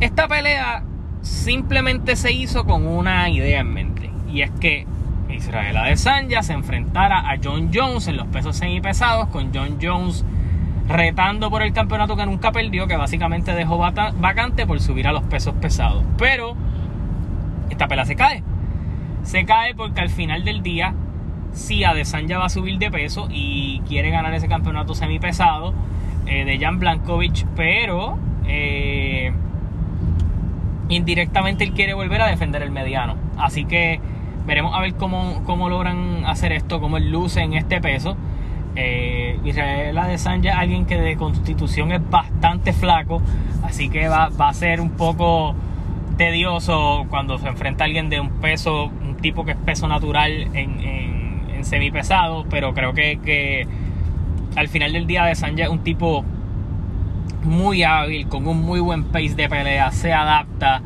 Esta 0.00 0.28
pelea 0.28 0.84
simplemente 1.22 2.16
se 2.16 2.32
hizo 2.32 2.64
con 2.64 2.86
una 2.86 3.28
idea 3.28 3.60
en 3.60 3.72
mente. 3.72 4.10
Y 4.30 4.42
es 4.42 4.50
que 4.52 4.86
Israel 5.30 5.76
Adesanya 5.76 6.42
se 6.42 6.52
enfrentara 6.52 7.30
a 7.30 7.36
John 7.42 7.70
Jones 7.72 8.08
en 8.08 8.16
los 8.16 8.26
pesos 8.28 8.56
semi 8.56 8.80
pesados 8.80 9.28
con 9.28 9.52
John 9.54 9.78
Jones 9.80 10.24
retando 10.88 11.50
por 11.50 11.62
el 11.62 11.72
campeonato 11.72 12.16
que 12.16 12.24
nunca 12.24 12.50
perdió, 12.50 12.86
que 12.86 12.96
básicamente 12.96 13.52
dejó 13.52 13.78
vacante 13.78 14.66
por 14.66 14.80
subir 14.80 15.06
a 15.06 15.12
los 15.12 15.22
pesos 15.24 15.54
pesados. 15.60 16.02
Pero 16.16 16.56
esta 17.70 17.88
pelea 17.88 18.04
se 18.06 18.16
cae. 18.16 18.42
Se 19.22 19.44
cae 19.44 19.74
porque 19.74 20.00
al 20.00 20.08
final 20.08 20.44
del 20.44 20.62
día, 20.62 20.94
si 21.52 21.84
Adesanya 21.84 22.38
va 22.38 22.46
a 22.46 22.48
subir 22.48 22.78
de 22.78 22.90
peso 22.90 23.28
y 23.30 23.80
quiere 23.86 24.10
ganar 24.10 24.32
ese 24.32 24.48
campeonato 24.48 24.94
semipesado 24.94 25.74
eh, 26.26 26.46
de 26.46 26.58
Jan 26.58 26.78
Blankovic, 26.78 27.46
pero 27.54 28.18
eh, 28.46 29.17
indirectamente 30.88 31.64
él 31.64 31.72
quiere 31.72 31.94
volver 31.94 32.22
a 32.22 32.26
defender 32.26 32.62
el 32.62 32.70
mediano. 32.70 33.16
Así 33.36 33.64
que 33.64 34.00
veremos 34.46 34.74
a 34.74 34.80
ver 34.80 34.94
cómo, 34.94 35.42
cómo 35.44 35.68
logran 35.68 36.24
hacer 36.26 36.52
esto, 36.52 36.80
cómo 36.80 36.96
él 36.96 37.10
luce 37.10 37.40
en 37.42 37.54
este 37.54 37.80
peso. 37.80 38.16
Eh, 38.80 39.38
Israel 39.44 39.98
Adesanya 39.98 40.58
alguien 40.58 40.86
que 40.86 40.96
de 40.96 41.16
constitución 41.16 41.90
es 41.90 42.10
bastante 42.10 42.72
flaco, 42.72 43.20
así 43.64 43.88
que 43.88 44.08
va, 44.08 44.30
a 44.38 44.54
ser 44.54 44.80
un 44.80 44.90
poco 44.90 45.56
tedioso 46.16 47.06
cuando 47.10 47.38
se 47.38 47.48
enfrenta 47.48 47.82
a 47.82 47.86
alguien 47.86 48.08
de 48.08 48.20
un 48.20 48.30
peso, 48.40 48.84
un 48.84 49.16
tipo 49.16 49.44
que 49.44 49.52
es 49.52 49.56
peso 49.56 49.88
natural 49.88 50.48
en, 50.54 50.80
en, 50.80 51.64
semipesado, 51.64 52.46
pero 52.48 52.72
creo 52.72 52.94
que, 52.94 53.66
al 54.54 54.68
final 54.68 54.92
del 54.92 55.08
día 55.08 55.24
Adesanya 55.24 55.64
es 55.64 55.70
un 55.70 55.80
tipo 55.80 56.24
muy 57.44 57.82
hábil, 57.82 58.28
con 58.28 58.46
un 58.46 58.60
muy 58.62 58.80
buen 58.80 59.04
pace 59.04 59.34
de 59.34 59.48
pelea, 59.48 59.90
se 59.90 60.12
adapta, 60.12 60.82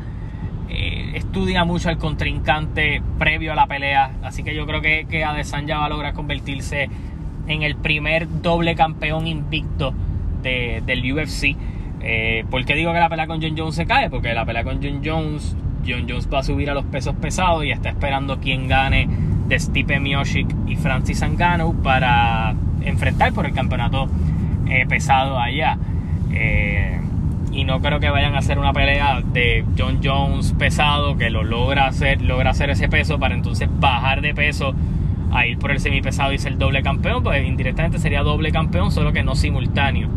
eh, 0.69 1.11
estudia 1.15 1.65
mucho 1.65 1.89
al 1.89 1.97
contrincante 1.97 3.01
previo 3.19 3.53
a 3.53 3.55
la 3.55 3.67
pelea, 3.67 4.11
así 4.23 4.43
que 4.43 4.55
yo 4.55 4.65
creo 4.65 4.81
que, 4.81 5.05
que 5.09 5.23
Adesanya 5.23 5.77
va 5.77 5.85
a 5.85 5.89
lograr 5.89 6.13
convertirse 6.13 6.89
en 7.47 7.63
el 7.63 7.75
primer 7.75 8.41
doble 8.41 8.75
campeón 8.75 9.27
invicto 9.27 9.93
del 10.41 11.13
UFC. 11.13 11.55
Eh, 12.01 12.45
¿Por 12.49 12.65
qué 12.65 12.75
digo 12.75 12.91
que 12.91 12.99
la 12.99 13.09
pelea 13.09 13.27
con 13.27 13.41
John 13.41 13.55
Jones 13.57 13.75
se 13.75 13.85
cae? 13.85 14.09
Porque 14.09 14.33
la 14.33 14.45
pelea 14.45 14.63
con 14.63 14.81
John 14.83 15.01
Jones, 15.03 15.55
John 15.87 16.05
Jones 16.07 16.27
va 16.31 16.39
a 16.39 16.43
subir 16.43 16.69
a 16.69 16.73
los 16.73 16.83
pesos 16.85 17.15
pesados 17.15 17.63
y 17.63 17.71
está 17.71 17.89
esperando 17.89 18.39
quien 18.39 18.67
gane 18.67 19.07
de 19.47 19.59
Stipe 19.59 19.99
Miocic 19.99 20.47
y 20.67 20.75
Francis 20.75 21.23
Ngannou 21.23 21.81
para 21.81 22.55
enfrentar 22.81 23.31
por 23.33 23.45
el 23.45 23.53
campeonato 23.53 24.07
eh, 24.69 24.85
pesado 24.87 25.39
allá. 25.39 25.77
Eh, 26.33 26.99
y 27.51 27.65
no 27.65 27.81
creo 27.81 27.99
que 27.99 28.09
vayan 28.09 28.33
a 28.35 28.39
hacer 28.39 28.57
una 28.57 28.73
pelea 28.73 29.21
de 29.21 29.63
John 29.77 29.99
Jones 30.03 30.53
pesado 30.57 31.17
que 31.17 31.29
lo 31.29 31.43
logra 31.43 31.85
hacer, 31.85 32.21
logra 32.21 32.49
hacer 32.49 32.71
ese 32.71 32.89
peso 32.89 33.19
para 33.19 33.35
entonces 33.35 33.69
bajar 33.79 34.21
de 34.21 34.33
peso 34.33 34.73
a 35.31 35.45
ir 35.45 35.57
por 35.57 35.71
el 35.71 35.79
semipesado 35.79 36.33
y 36.33 36.37
ser 36.37 36.57
doble 36.57 36.81
campeón, 36.81 37.23
pues 37.23 37.45
indirectamente 37.45 37.99
sería 37.99 38.21
doble 38.21 38.51
campeón, 38.51 38.91
solo 38.91 39.13
que 39.13 39.23
no 39.23 39.35
simultáneo. 39.35 40.09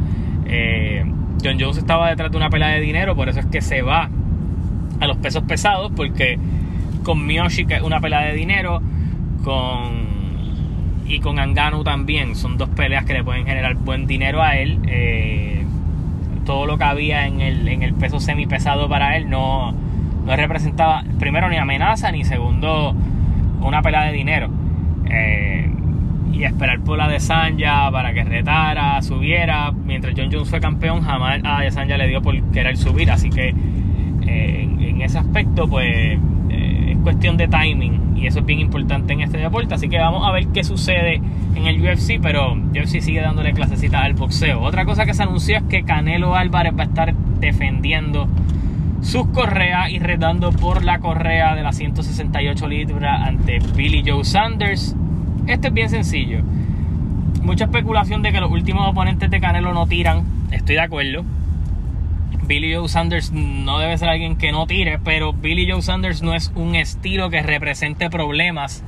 Eh, 0.46 1.04
John 1.42 1.56
Jones 1.58 1.78
estaba 1.78 2.08
detrás 2.08 2.30
de 2.30 2.37
una 2.37 2.50
pelea 2.50 2.68
de 2.68 2.80
dinero, 2.80 3.14
por 3.14 3.28
eso 3.28 3.40
es 3.40 3.46
que 3.46 3.61
se 3.61 3.82
va 3.82 4.08
a 5.00 5.06
los 5.06 5.16
pesos 5.18 5.42
pesados, 5.44 5.92
porque 5.94 6.38
con 7.02 7.26
Miyoshi, 7.26 7.66
que 7.66 7.76
es 7.76 7.82
una 7.82 8.00
pelea 8.00 8.20
de 8.23 8.35
dinero, 8.35 8.80
con 9.44 10.06
y 11.08 11.20
con 11.20 11.38
Angano 11.38 11.85
también, 11.85 12.35
son 12.35 12.58
dos 12.58 12.68
peleas 12.70 13.04
que 13.04 13.12
le 13.12 13.23
pueden 13.23 13.46
generar 13.46 13.75
buen 13.76 14.06
dinero 14.06 14.42
a 14.42 14.56
él. 14.56 14.80
Eh, 14.88 15.64
todo 16.47 16.65
lo 16.65 16.79
que 16.79 16.85
había 16.85 17.26
en 17.26 17.43
el, 17.43 17.69
en 17.69 17.83
el 17.83 17.93
peso 17.93 18.21
semipesado 18.21 18.88
para 18.88 19.19
él 19.19 19.29
no, 19.29 19.75
no 20.25 20.37
representaba, 20.37 21.05
primero, 21.19 21.50
ni 21.50 21.57
amenaza, 21.57 22.11
ni 22.11 22.25
segundo, 22.25 22.95
una 23.61 23.83
pelea 23.83 24.05
de 24.05 24.12
dinero. 24.12 24.49
Eh, 25.11 25.71
y 26.33 26.45
esperar 26.45 26.81
por 26.81 26.99
la 26.99 27.09
de 27.09 27.21
Sanja 27.21 27.91
para 27.91 28.12
que 28.12 28.25
retara, 28.25 29.00
subiera. 29.03 29.73
Mientras 29.73 30.15
John 30.17 30.29
Jones 30.31 30.50
fue 30.50 30.61
campeón, 30.61 31.03
jamás 31.03 31.41
a 31.45 31.71
Sanja 31.71 31.97
le 31.97 32.09
dio 32.09 32.23
por 32.23 32.41
querer 32.50 32.76
subir. 32.76 33.11
Así 33.11 33.31
que 33.31 33.55
eh, 34.26 34.69
en, 34.81 35.00
ese 35.00 35.19
aspecto, 35.19 35.69
pues 35.69 36.15
es 36.15 36.19
cuestión 37.06 37.36
de 37.36 37.46
timing. 37.46 38.16
Y 38.16 38.26
eso 38.26 38.40
es 38.40 38.46
bien 38.46 38.58
importante 38.58 39.12
en 39.12 39.20
este 39.20 39.38
deporte. 39.38 39.72
Así 39.72 39.88
que 39.88 39.96
vamos 39.96 40.26
a 40.26 40.32
ver 40.32 40.48
qué 40.48 40.64
sucede 40.64 41.20
en 41.54 41.66
el 41.66 41.80
UFC. 41.80 42.18
Pero 42.20 42.54
UFC 42.54 43.00
sigue 43.00 43.20
dándole 43.20 43.52
clasecita 43.52 44.02
al 44.02 44.14
boxeo. 44.14 44.60
Otra 44.60 44.84
cosa 44.84 45.06
que 45.06 45.14
se 45.14 45.22
anunció 45.22 45.58
es 45.58 45.62
que 45.62 45.84
Canelo 45.84 46.34
Álvarez 46.34 46.72
va 46.76 46.82
a 46.82 46.86
estar 46.86 47.14
defendiendo 47.14 48.26
sus 49.02 49.28
correas 49.28 49.88
y 49.90 50.00
retando 50.00 50.50
por 50.50 50.82
la 50.82 50.98
correa 50.98 51.54
de 51.54 51.62
las 51.62 51.76
168 51.76 52.66
libras 52.66 53.22
ante 53.22 53.60
Billy 53.76 54.02
Joe 54.04 54.25
Sanders. 54.25 54.96
Esto 55.46 55.68
es 55.68 55.75
bien 55.75 55.88
sencillo. 55.88 56.40
Mucha 57.44 57.66
especulación 57.66 58.22
de 58.22 58.32
que 58.32 58.40
los 58.40 58.50
últimos 58.50 58.88
oponentes 58.88 59.30
de 59.30 59.38
Canelo 59.38 59.72
no 59.72 59.86
tiran. 59.86 60.25
Estoy 60.50 60.75
de 60.75 60.80
acuerdo. 60.80 61.25
Billy 62.47 62.75
Joe 62.75 62.88
Sanders 62.88 63.33
no 63.33 63.79
debe 63.79 63.97
ser 63.99 64.09
alguien 64.09 64.37
que 64.37 64.53
no 64.53 64.67
tire, 64.67 64.99
pero 65.03 65.33
Billy 65.33 65.71
Joe 65.71 65.83
Sanders 65.83 66.23
no 66.23 66.35
es 66.35 66.53
un 66.55 66.75
estilo 66.75 67.31
que 67.31 67.43
represente 67.43 68.09
problemas 68.11 68.85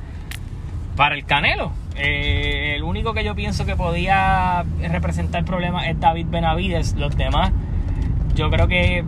para 0.95 1.15
el 1.15 1.25
Canelo. 1.25 1.71
Eh, 1.95 2.73
el 2.75 2.83
único 2.83 3.13
que 3.13 3.23
yo 3.23 3.35
pienso 3.35 3.65
que 3.65 3.75
podía 3.75 4.63
representar 4.81 5.43
problemas 5.45 5.87
es 5.87 5.99
David 5.99 6.27
Benavides. 6.29 6.95
Los 6.95 7.17
demás, 7.17 7.51
yo 8.35 8.49
creo 8.49 8.67
que 8.67 9.03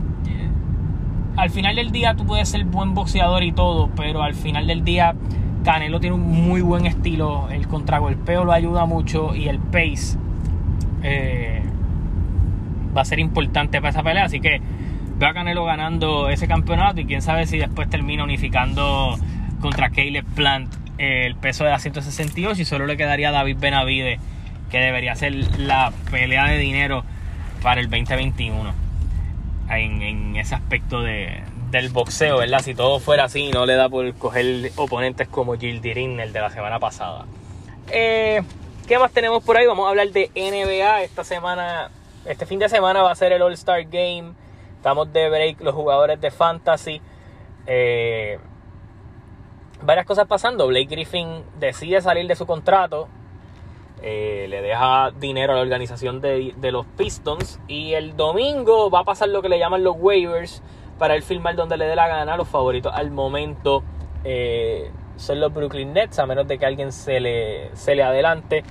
al 1.37 1.49
final 1.49 1.75
del 1.75 1.91
día 1.91 2.15
tú 2.15 2.25
puedes 2.25 2.49
ser 2.49 2.65
buen 2.65 2.93
boxeador 2.93 3.43
y 3.43 3.51
todo, 3.51 3.89
pero 3.95 4.21
al 4.21 4.35
final 4.35 4.67
del 4.67 4.83
día 4.83 5.15
Canelo 5.63 5.99
tiene 5.99 6.15
un 6.15 6.29
muy 6.29 6.61
buen 6.61 6.85
estilo, 6.85 7.47
el 7.51 7.67
contragolpeo 7.67 8.43
lo 8.43 8.51
ayuda 8.51 8.85
mucho 8.85 9.35
y 9.35 9.47
el 9.47 9.59
pace 9.59 10.17
eh, 11.03 11.60
va 12.95 13.01
a 13.01 13.05
ser 13.05 13.19
importante 13.19 13.79
para 13.79 13.89
esa 13.89 14.03
pelea, 14.03 14.25
así 14.25 14.39
que 14.39 14.61
veo 15.17 15.29
a 15.29 15.33
Canelo 15.33 15.65
ganando 15.65 16.29
ese 16.29 16.47
campeonato 16.47 17.01
y 17.01 17.05
quién 17.05 17.21
sabe 17.21 17.45
si 17.45 17.57
después 17.57 17.89
termina 17.89 18.23
unificando 18.23 19.17
contra 19.59 19.89
Caleb 19.89 20.25
Plant 20.35 20.73
el 20.97 21.35
peso 21.35 21.63
de 21.63 21.71
la 21.71 21.79
168 21.79 22.61
y 22.61 22.65
solo 22.65 22.85
le 22.85 22.97
quedaría 22.97 23.29
a 23.29 23.31
David 23.31 23.57
Benavide 23.59 24.19
que 24.69 24.79
debería 24.79 25.15
ser 25.15 25.33
la 25.59 25.91
pelea 26.09 26.45
de 26.45 26.57
dinero 26.57 27.03
para 27.61 27.81
el 27.81 27.89
2021 27.89 28.73
en, 29.69 30.35
ese 30.35 30.55
aspecto 30.55 31.01
de, 31.01 31.43
del 31.69 31.89
boxeo, 31.89 32.37
¿verdad? 32.37 32.59
Si 32.59 32.73
todo 32.73 32.99
fuera 32.99 33.25
así, 33.25 33.51
no 33.51 33.65
le 33.65 33.75
da 33.75 33.89
por 33.89 34.13
coger 34.15 34.71
oponentes 34.75 35.27
como 35.27 35.57
Gildirin, 35.57 36.19
el 36.19 36.33
de 36.33 36.41
la 36.41 36.49
semana 36.49 36.79
pasada. 36.79 37.25
Eh, 37.89 38.41
¿Qué 38.87 38.99
más 38.99 39.11
tenemos 39.11 39.43
por 39.43 39.57
ahí? 39.57 39.65
Vamos 39.65 39.85
a 39.85 39.89
hablar 39.89 40.09
de 40.09 40.29
NBA. 40.35 41.03
Esta 41.03 41.23
semana, 41.23 41.89
este 42.25 42.45
fin 42.45 42.59
de 42.59 42.69
semana 42.69 43.01
va 43.01 43.11
a 43.11 43.15
ser 43.15 43.31
el 43.31 43.41
All-Star 43.41 43.83
Game. 43.85 44.33
Estamos 44.75 45.11
de 45.11 45.29
break 45.29 45.61
los 45.61 45.73
jugadores 45.73 46.19
de 46.21 46.31
Fantasy. 46.31 47.01
Eh, 47.65 48.39
varias 49.81 50.05
cosas 50.05 50.27
pasando. 50.27 50.67
Blake 50.67 50.87
Griffin 50.87 51.43
decide 51.59 52.01
salir 52.01 52.27
de 52.27 52.35
su 52.35 52.45
contrato. 52.45 53.07
Eh, 54.03 54.47
le 54.49 54.61
deja 54.61 55.11
dinero 55.11 55.53
a 55.53 55.55
la 55.57 55.61
organización 55.61 56.21
de, 56.21 56.53
los 56.71 56.85
Pistons. 56.97 57.59
Y 57.67 57.93
el 57.93 58.15
domingo 58.15 58.89
va 58.89 58.99
a 58.99 59.03
pasar 59.03 59.29
lo 59.29 59.41
que 59.41 59.49
le 59.49 59.59
llaman 59.59 59.83
los 59.83 59.95
waivers 59.97 60.61
para 60.99 61.15
él 61.15 61.23
filmar 61.23 61.55
donde 61.55 61.77
le 61.77 61.85
dé 61.85 61.95
la 61.95 62.07
gana. 62.07 62.37
Los 62.37 62.47
favoritos 62.47 62.93
al 62.93 63.09
momento 63.11 63.83
eh, 64.23 64.91
son 65.15 65.39
los 65.39 65.53
Brooklyn 65.53 65.93
Nets, 65.93 66.19
a 66.19 66.25
menos 66.27 66.47
de 66.47 66.59
que 66.59 66.65
alguien 66.65 66.91
se 66.91 67.19
le, 67.19 67.75
se 67.75 67.95
le 67.95 68.03
adelante. 68.03 68.63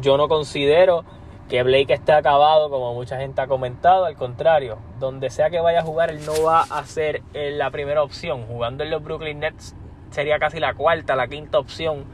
Yo 0.00 0.16
no 0.16 0.28
considero 0.28 1.04
que 1.50 1.64
Blake 1.64 1.92
esté 1.92 2.12
acabado, 2.12 2.70
como 2.70 2.94
mucha 2.94 3.18
gente 3.18 3.40
ha 3.40 3.48
comentado. 3.48 4.04
Al 4.04 4.14
contrario, 4.14 4.78
donde 5.00 5.30
sea 5.30 5.50
que 5.50 5.58
vaya 5.58 5.80
a 5.80 5.82
jugar, 5.82 6.10
él 6.10 6.24
no 6.24 6.44
va 6.44 6.62
a 6.62 6.86
ser 6.86 7.22
eh, 7.34 7.50
la 7.50 7.72
primera 7.72 8.04
opción. 8.04 8.46
Jugando 8.46 8.84
en 8.84 8.90
los 8.90 9.02
Brooklyn 9.02 9.40
Nets 9.40 9.74
sería 10.12 10.38
casi 10.38 10.60
la 10.60 10.74
cuarta, 10.74 11.16
la 11.16 11.26
quinta 11.26 11.58
opción. 11.58 12.04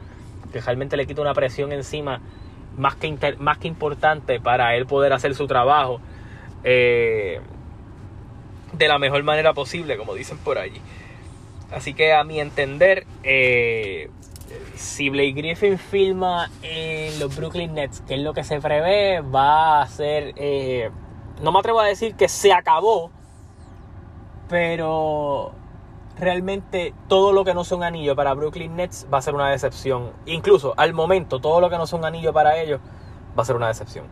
Que 0.51 0.59
realmente 0.59 0.97
le 0.97 1.05
quita 1.05 1.21
una 1.21 1.35
presión 1.35 1.71
encima 1.71 2.19
más 2.77 2.95
que, 2.95 3.35
más 3.37 3.59
que 3.59 3.67
importante 3.67 4.39
para 4.39 4.75
él 4.75 4.87
poder 4.87 5.13
hacer 5.13 5.35
su 5.35 5.45
trabajo 5.45 6.01
eh, 6.63 7.39
de 8.73 8.87
la 8.87 8.97
mejor 8.97 9.21
manera 9.21 9.53
posible, 9.53 9.97
como 9.97 10.15
dicen 10.15 10.39
por 10.39 10.57
allí. 10.57 10.81
Así 11.71 11.93
que 11.93 12.13
a 12.13 12.23
mi 12.23 12.39
entender, 12.39 13.05
eh, 13.21 14.09
si 14.75 15.09
Blake 15.09 15.33
Griffin 15.33 15.77
filma 15.77 16.49
en 16.61 17.19
los 17.19 17.35
Brooklyn 17.35 17.73
Nets, 17.73 18.01
que 18.01 18.15
es 18.15 18.21
lo 18.21 18.33
que 18.33 18.43
se 18.43 18.59
prevé, 18.59 19.21
va 19.21 19.81
a 19.81 19.87
ser... 19.87 20.33
Eh, 20.35 20.89
no 21.41 21.51
me 21.51 21.59
atrevo 21.59 21.79
a 21.79 21.85
decir 21.85 22.15
que 22.15 22.27
se 22.27 22.51
acabó, 22.51 23.11
pero 24.49 25.53
realmente 26.17 26.93
todo 27.07 27.31
lo 27.31 27.45
que 27.45 27.53
no 27.53 27.63
son 27.63 27.83
anillo 27.83 28.15
para 28.15 28.33
Brooklyn 28.33 28.75
Nets 28.75 29.07
va 29.11 29.19
a 29.19 29.21
ser 29.21 29.35
una 29.35 29.49
decepción. 29.49 30.13
Incluso 30.25 30.73
al 30.77 30.93
momento, 30.93 31.39
todo 31.39 31.61
lo 31.61 31.69
que 31.69 31.77
no 31.77 31.85
son 31.85 32.05
anillo 32.05 32.33
para 32.33 32.61
ellos 32.61 32.81
va 33.37 33.43
a 33.43 33.45
ser 33.45 33.55
una 33.55 33.67
decepción. 33.67 34.07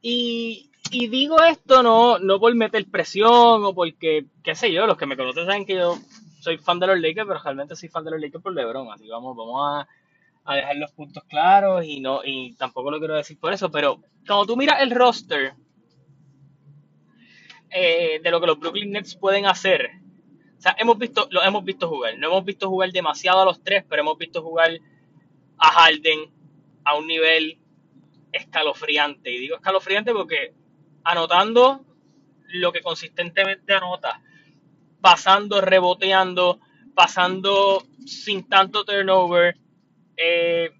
Y, 0.00 0.70
digo 0.90 1.42
esto 1.42 1.82
no, 1.82 2.18
no 2.18 2.38
por 2.38 2.54
meter 2.54 2.84
presión 2.90 3.64
o 3.64 3.74
porque, 3.74 4.26
qué 4.42 4.54
sé 4.54 4.70
yo, 4.70 4.86
los 4.86 4.96
que 4.96 5.06
me 5.06 5.16
conocen 5.16 5.46
saben 5.46 5.66
que 5.66 5.74
yo 5.74 5.96
soy 6.44 6.58
fan 6.58 6.78
de 6.78 6.86
los 6.86 7.00
Lakers, 7.00 7.26
pero 7.26 7.40
realmente 7.42 7.74
soy 7.74 7.88
fan 7.88 8.04
de 8.04 8.10
los 8.10 8.20
Lakers 8.20 8.42
por 8.42 8.54
LeBron. 8.54 8.92
Así 8.92 9.08
vamos, 9.08 9.34
vamos 9.34 9.86
a, 10.44 10.54
dejar 10.54 10.76
los 10.76 10.92
puntos 10.92 11.24
claros 11.24 11.86
y 11.86 12.00
no 12.00 12.20
y 12.22 12.54
tampoco 12.56 12.90
lo 12.90 12.98
quiero 12.98 13.14
decir 13.14 13.38
por 13.38 13.54
eso, 13.54 13.70
pero 13.70 14.02
cuando 14.26 14.44
tú 14.44 14.56
miras 14.58 14.82
el 14.82 14.90
roster 14.90 15.54
eh, 17.70 18.20
de 18.22 18.30
lo 18.30 18.42
que 18.42 18.46
los 18.46 18.60
Brooklyn 18.60 18.92
Nets 18.92 19.16
pueden 19.16 19.46
hacer. 19.46 19.90
O 20.58 20.60
sea, 20.60 20.76
hemos 20.78 20.98
visto, 20.98 21.26
lo 21.30 21.42
hemos 21.42 21.64
visto 21.64 21.88
jugar. 21.88 22.18
No 22.18 22.26
hemos 22.28 22.44
visto 22.44 22.68
jugar 22.68 22.92
demasiado 22.92 23.40
a 23.40 23.44
los 23.46 23.62
tres, 23.62 23.84
pero 23.88 24.02
hemos 24.02 24.18
visto 24.18 24.42
jugar 24.42 24.78
a 25.58 25.70
Harden 25.70 26.30
a 26.84 26.94
un 26.94 27.06
nivel 27.06 27.58
escalofriante. 28.32 29.30
Y 29.30 29.38
digo 29.38 29.56
escalofriante 29.56 30.12
porque 30.12 30.52
anotando 31.04 31.84
lo 32.48 32.70
que 32.70 32.82
consistentemente 32.82 33.74
anota, 33.74 34.22
pasando, 35.04 35.60
reboteando, 35.60 36.60
pasando 36.94 37.84
sin 38.06 38.48
tanto 38.48 38.86
turnover, 38.86 39.54
eh, 40.16 40.70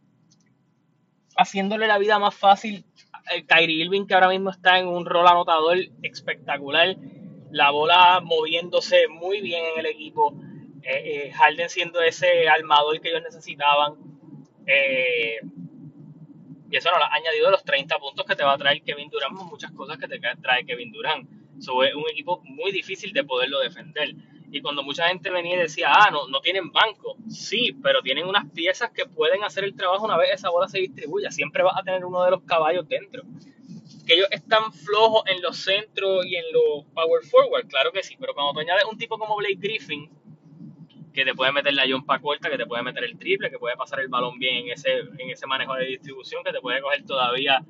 haciéndole 1.37 1.87
la 1.87 1.99
vida 1.99 2.19
más 2.19 2.35
fácil 2.35 2.87
Kyrie 3.47 3.85
Irving, 3.85 4.07
que 4.07 4.15
ahora 4.15 4.31
mismo 4.31 4.49
está 4.49 4.79
en 4.79 4.89
un 4.89 5.05
rol 5.05 5.29
anotador 5.29 5.77
espectacular, 6.03 6.97
la 7.51 7.69
bola 7.71 8.23
moviéndose 8.25 9.09
muy 9.09 9.43
bien 9.43 9.63
en 9.75 9.81
el 9.81 9.87
equipo, 9.87 10.35
eh, 10.83 11.27
eh, 11.27 11.33
Harden 11.33 11.69
siendo 11.69 12.01
ese 12.01 12.49
armador 12.49 13.03
que 13.03 13.11
ellos 13.11 13.23
necesitaban. 13.23 13.93
Y 16.71 16.77
eso 16.79 16.91
no 16.91 16.97
lo 16.99 17.05
ha 17.05 17.15
añadido 17.15 17.51
los 17.51 17.63
30 17.63 17.99
puntos 17.99 18.25
que 18.25 18.37
te 18.37 18.43
va 18.43 18.55
a 18.55 18.59
traer 18.59 18.81
Kevin 18.83 19.11
Durant, 19.11 19.35
muchas 19.35 19.71
cosas 19.73 19.99
que 19.99 20.09
te 20.09 20.19
trae 20.19 20.65
Kevin 20.65 20.93
Durant. 20.93 21.44
Eso 21.59 21.83
es 21.83 21.95
un 21.95 22.05
equipo 22.11 22.41
muy 22.45 22.73
difícil 22.73 23.13
de 23.13 23.25
poderlo 23.25 23.61
defender. 23.61 24.15
Y 24.51 24.61
cuando 24.61 24.83
mucha 24.83 25.09
gente 25.09 25.31
venía 25.31 25.57
y 25.57 25.59
decía, 25.59 25.89
ah, 25.93 26.11
no, 26.13 26.29
no 26.29 26.41
tienen 26.41 26.71
banco. 26.71 27.17
Sí, 27.29 27.77
pero 27.83 28.03
tienen 28.03 28.27
unas 28.27 28.49
piezas 28.51 28.91
que 28.91 29.05
pueden 29.05 29.43
hacer 29.43 29.65
el 29.65 29.75
trabajo 29.75 30.05
una 30.05 30.17
vez 30.17 30.31
esa 30.33 30.51
bola 30.51 30.69
se 30.69 30.79
distribuya. 30.79 31.31
Siempre 31.31 31.63
vas 31.63 31.77
a 31.77 31.83
tener 31.83 32.05
uno 32.05 32.23
de 32.23 32.31
los 32.31 32.43
caballos 32.43 32.89
dentro. 32.89 33.23
Que 34.07 34.15
ellos 34.15 34.29
están 34.31 34.73
flojos 34.73 35.25
en 35.27 35.43
los 35.43 35.57
centros 35.57 36.25
y 36.27 36.37
en 36.37 36.45
los 36.53 36.85
power 36.95 37.25
forward, 37.25 37.67
claro 37.67 37.91
que 37.91 38.03
sí. 38.03 38.17
Pero 38.21 38.35
cuando 38.35 38.53
tú 38.53 38.61
añades 38.61 38.85
un 38.85 38.97
tipo 38.97 39.19
como 39.19 39.37
Blake 39.37 39.59
Griffin, 39.59 40.09
que 41.13 41.25
te 41.25 41.35
puede 41.35 41.53
meter 41.53 41.73
la 41.75 41.85
jumpa 41.89 42.21
corta, 42.21 42.51
que 42.51 42.59
te 42.59 42.67
puede 42.67 42.83
meter 42.83 43.05
el 43.05 43.17
triple, 43.17 43.51
que 43.51 43.59
puede 43.59 43.77
pasar 43.77 44.01
el 44.01 44.09
balón 44.09 44.39
bien 44.39 44.67
en 44.67 44.73
ese, 44.73 44.99
en 44.99 45.31
ese 45.31 45.47
manejo 45.47 45.75
de 45.75 45.87
distribución, 45.87 46.45
que 46.45 46.53
te 46.53 46.61
puede 46.61 46.81
coger 46.81 47.05
todavía 47.07 47.65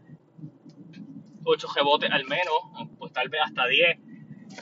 8 1.44 1.66
rebotes 1.76 2.10
al 2.10 2.24
menos, 2.24 2.54
tal 3.14 3.28
vez 3.30 3.40
hasta 3.42 3.66
10 3.66 3.98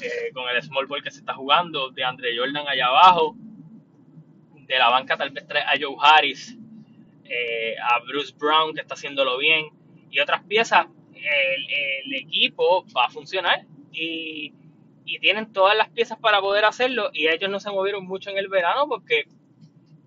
eh, 0.01 0.31
con 0.33 0.49
el 0.49 0.63
small 0.63 0.87
ball 0.87 1.03
que 1.03 1.11
se 1.11 1.19
está 1.19 1.35
jugando, 1.35 1.91
de 1.91 2.05
Andre 2.05 2.37
Jordan 2.37 2.67
allá 2.69 2.87
abajo, 2.87 3.35
de 4.55 4.79
la 4.79 4.89
banca 4.89 5.17
tal 5.17 5.31
vez 5.31 5.47
trae 5.47 5.63
a 5.63 5.73
Joe 5.81 5.97
Harris, 6.01 6.57
eh, 7.25 7.75
a 7.83 7.99
Bruce 8.01 8.35
Brown 8.39 8.75
que 8.75 8.81
está 8.83 8.95
haciéndolo 8.95 9.39
bien 9.39 9.67
y 10.11 10.21
otras 10.21 10.43
piezas, 10.45 10.87
el, 11.15 12.15
equipo 12.15 12.85
va 12.97 13.07
a 13.07 13.11
funcionar 13.11 13.65
y, 13.93 14.53
y, 15.05 15.19
tienen 15.19 15.53
todas 15.53 15.77
las 15.77 15.89
piezas 15.89 16.19
para 16.19 16.41
poder 16.41 16.65
hacerlo 16.65 17.11
y 17.13 17.29
ellos 17.29 17.51
no 17.51 17.61
se 17.61 17.71
movieron 17.71 18.05
mucho 18.07 18.31
en 18.31 18.39
el 18.39 18.49
verano 18.49 18.89
porque 18.89 19.25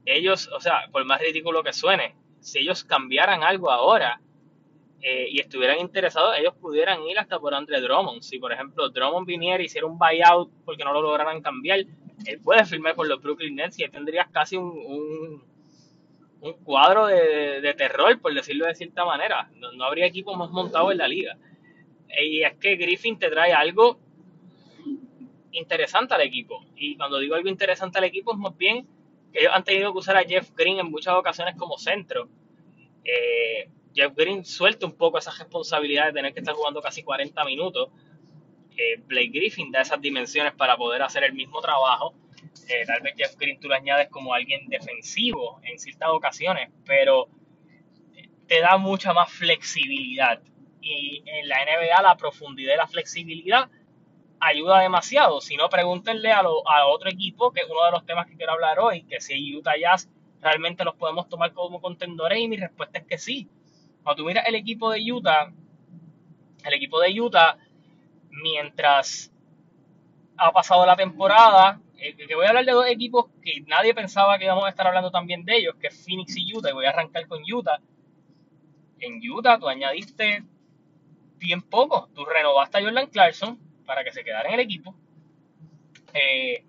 ellos, 0.05 0.49
o 0.55 0.59
sea, 0.59 0.87
por 0.91 1.03
más 1.05 1.19
ridículo 1.19 1.63
que 1.63 1.73
suene, 1.73 2.15
si 2.39 2.59
ellos 2.59 2.83
cambiaran 2.83 3.43
algo 3.43 3.71
ahora, 3.71 4.21
eh, 5.07 5.27
y 5.29 5.39
estuvieran 5.39 5.77
interesados, 5.77 6.35
ellos 6.35 6.55
pudieran 6.55 7.03
ir 7.03 7.19
hasta 7.19 7.39
por 7.39 7.53
Andre 7.53 7.79
Drummond. 7.79 8.23
Si, 8.23 8.39
por 8.39 8.51
ejemplo, 8.51 8.89
Drummond 8.89 9.27
viniera 9.27 9.61
y 9.61 9.67
hiciera 9.67 9.85
un 9.85 9.99
buyout 9.99 10.49
porque 10.65 10.83
no 10.83 10.93
lo 10.93 11.01
lograran 11.03 11.43
cambiar, 11.43 11.81
él 12.25 12.39
puede 12.43 12.65
firmar 12.65 12.95
por 12.95 13.07
los 13.07 13.21
Brooklyn 13.21 13.55
Nets 13.55 13.79
y 13.79 13.87
tendrías 13.87 14.27
casi 14.31 14.57
un, 14.57 15.43
un 16.41 16.53
cuadro 16.63 17.05
de, 17.05 17.75
terror, 17.77 18.19
por 18.19 18.33
decirlo 18.33 18.65
de 18.65 18.73
cierta 18.73 19.05
manera. 19.05 19.47
No, 19.75 19.83
habría 19.83 20.07
equipo 20.07 20.35
más 20.35 20.49
montado 20.49 20.91
en 20.91 20.97
la 20.97 21.07
liga. 21.07 21.37
Y 22.19 22.41
es 22.41 22.55
que 22.55 22.75
Griffin 22.75 23.19
te 23.19 23.29
trae 23.29 23.53
algo 23.53 23.99
interesante 25.51 26.15
al 26.15 26.21
equipo. 26.21 26.65
Y 26.75 26.97
cuando 26.97 27.19
digo 27.19 27.35
algo 27.35 27.49
interesante 27.49 27.99
al 27.99 28.05
equipo 28.05 28.33
es 28.33 28.39
más 28.39 28.57
bien 28.57 28.87
que 29.31 29.41
ellos 29.41 29.51
han 29.53 29.63
tenido 29.63 29.91
que 29.91 29.99
usar 29.99 30.17
a 30.17 30.23
Jeff 30.23 30.49
Green 30.55 30.79
en 30.79 30.89
muchas 30.89 31.13
ocasiones 31.13 31.53
como 31.57 31.77
centro. 31.77 32.27
Eh, 33.03 33.69
Jeff 33.95 34.13
Green 34.15 34.45
suelta 34.45 34.85
un 34.85 34.93
poco 34.93 35.17
esa 35.17 35.31
responsabilidad 35.31 36.07
de 36.07 36.13
tener 36.13 36.33
que 36.33 36.39
estar 36.39 36.53
jugando 36.53 36.81
casi 36.81 37.01
40 37.01 37.43
minutos. 37.45 37.89
Eh, 38.77 39.01
Blake 39.07 39.29
Griffin 39.29 39.71
da 39.71 39.81
esas 39.81 40.01
dimensiones 40.01 40.53
para 40.53 40.75
poder 40.75 41.01
hacer 41.01 41.23
el 41.23 41.33
mismo 41.33 41.61
trabajo 41.61 42.13
eh, 42.67 42.85
tal 42.85 43.01
vez 43.01 43.15
Jeff 43.17 43.35
Green 43.37 43.59
tú 43.59 43.67
lo 43.67 43.75
añades 43.75 44.09
como 44.09 44.33
alguien 44.33 44.67
defensivo 44.67 45.59
en 45.63 45.77
ciertas 45.77 46.09
ocasiones, 46.09 46.69
pero 46.85 47.27
te 48.47 48.59
da 48.59 48.77
mucha 48.77 49.13
más 49.13 49.31
flexibilidad. 49.31 50.41
Y 50.81 51.23
en 51.25 51.47
la 51.47 51.57
NBA 51.65 52.01
la 52.01 52.17
profundidad 52.17 52.75
y 52.75 52.77
la 52.77 52.87
flexibilidad 52.87 53.69
ayuda 54.39 54.81
demasiado. 54.81 55.41
Si 55.41 55.55
no, 55.57 55.69
pregúntenle 55.69 56.31
a, 56.31 56.39
a 56.39 56.85
otro 56.87 57.09
equipo, 57.09 57.51
que 57.51 57.61
es 57.61 57.69
uno 57.69 57.85
de 57.85 57.91
los 57.91 58.05
temas 58.05 58.27
que 58.27 58.35
quiero 58.35 58.53
hablar 58.53 58.79
hoy, 58.79 59.03
que 59.03 59.19
si 59.19 59.55
Utah 59.55 59.77
Jazz 59.77 60.09
realmente 60.41 60.83
los 60.83 60.95
podemos 60.95 61.27
tomar 61.27 61.53
como 61.53 61.81
contendores 61.81 62.39
y 62.39 62.47
mi 62.47 62.57
respuesta 62.57 62.99
es 62.99 63.05
que 63.05 63.17
sí. 63.17 63.49
Cuando 64.05 64.21
tú 64.21 64.27
miras 64.27 64.45
el 64.45 64.53
equipo 64.53 64.91
de 64.91 65.11
Utah, 65.11 65.51
el 66.63 66.73
equipo 66.75 66.99
de 66.99 67.19
Utah, 67.19 67.57
mientras 68.29 69.33
ha 70.37 70.51
pasado 70.51 70.85
la 70.85 70.95
temporada, 70.95 71.81
eh, 71.97 72.15
que 72.15 72.35
voy 72.35 72.45
a 72.45 72.49
hablar 72.49 72.65
de 72.65 72.71
dos 72.71 72.85
equipos 72.85 73.25
que 73.41 73.61
nadie 73.61 73.95
pensaba 73.95 74.37
que 74.37 74.45
íbamos 74.45 74.63
a 74.63 74.69
estar 74.69 74.85
hablando 74.85 75.09
también 75.09 75.43
de 75.43 75.57
ellos, 75.57 75.73
que 75.81 75.87
es 75.87 76.05
Phoenix 76.05 76.37
y 76.37 76.55
Utah, 76.55 76.69
y 76.69 76.73
voy 76.73 76.85
a 76.85 76.89
arrancar 76.89 77.27
con 77.27 77.41
Utah. 77.51 77.79
En 78.99 79.19
Utah 79.27 79.57
tú 79.57 79.67
añadiste 79.67 80.43
bien 81.39 81.63
poco, 81.63 82.07
tú 82.13 82.25
renovaste 82.25 82.77
a 82.77 82.81
Jordan 82.83 83.07
Clarkson 83.07 83.57
para 83.87 84.03
que 84.03 84.11
se 84.11 84.23
quedara 84.23 84.49
en 84.49 84.53
el 84.53 84.59
equipo. 84.59 84.93
Eh, 86.13 86.63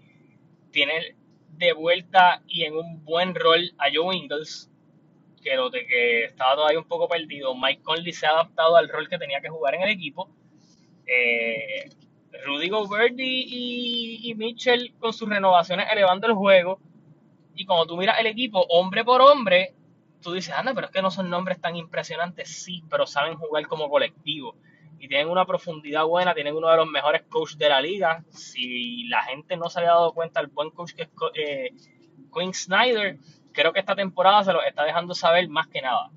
tiene 0.70 1.14
de 1.50 1.74
vuelta 1.74 2.42
y 2.48 2.64
en 2.64 2.78
un 2.78 3.04
buen 3.04 3.34
rol 3.34 3.74
a 3.76 3.88
Joe 3.94 4.16
Ingles, 4.16 4.70
que, 5.72 6.24
estaba 6.24 6.56
todavía 6.56 6.78
un 6.78 6.88
poco 6.88 7.08
perdido. 7.08 7.54
Mike 7.54 7.82
Conley 7.82 8.12
se 8.12 8.26
ha 8.26 8.30
adaptado 8.30 8.76
al 8.76 8.88
rol 8.88 9.08
que 9.08 9.18
tenía 9.18 9.40
que 9.40 9.48
jugar 9.48 9.74
en 9.74 9.82
el 9.82 9.90
equipo. 9.90 10.28
Eh, 11.06 11.88
Rudy 12.44 12.68
Gobert 12.68 13.14
y, 13.18 14.34
Mitchell 14.36 14.94
con 14.98 15.12
sus 15.12 15.28
renovaciones 15.28 15.86
elevando 15.90 16.26
el 16.26 16.34
juego. 16.34 16.80
Y 17.54 17.64
cuando 17.64 17.86
tú 17.86 17.96
miras 17.96 18.18
el 18.20 18.26
equipo 18.26 18.60
hombre 18.68 19.04
por 19.04 19.22
hombre, 19.22 19.74
tú 20.20 20.32
dices, 20.32 20.54
anda, 20.54 20.74
pero 20.74 20.88
es 20.88 20.92
que 20.92 21.00
no 21.00 21.10
son 21.10 21.30
nombres 21.30 21.60
tan 21.60 21.76
impresionantes. 21.76 22.62
Sí, 22.62 22.82
pero 22.90 23.06
saben 23.06 23.36
jugar 23.36 23.66
como 23.66 23.88
colectivo. 23.88 24.56
Y 24.98 25.08
tienen 25.08 25.28
una 25.28 25.44
profundidad 25.44 26.04
buena, 26.04 26.34
tienen 26.34 26.56
uno 26.56 26.68
de 26.68 26.76
los 26.76 26.88
mejores 26.88 27.22
coaches 27.28 27.58
de 27.58 27.68
la 27.68 27.80
liga. 27.80 28.24
Si 28.30 29.04
la 29.08 29.22
gente 29.24 29.56
no 29.56 29.70
se 29.70 29.78
había 29.78 29.92
dado 29.92 30.12
cuenta 30.12 30.40
el 30.40 30.48
buen 30.48 30.70
coach 30.70 30.92
que 30.92 31.02
es 31.02 31.08
eh, 31.34 31.70
Quinn 32.32 32.52
Snyder, 32.52 33.18
creo 33.56 33.72
que 33.72 33.80
esta 33.80 33.96
temporada 33.96 34.44
se 34.44 34.52
lo 34.52 34.62
está 34.62 34.84
dejando 34.84 35.14
saber 35.14 35.48
más 35.48 35.66
que 35.66 35.80
nada. 35.80 36.10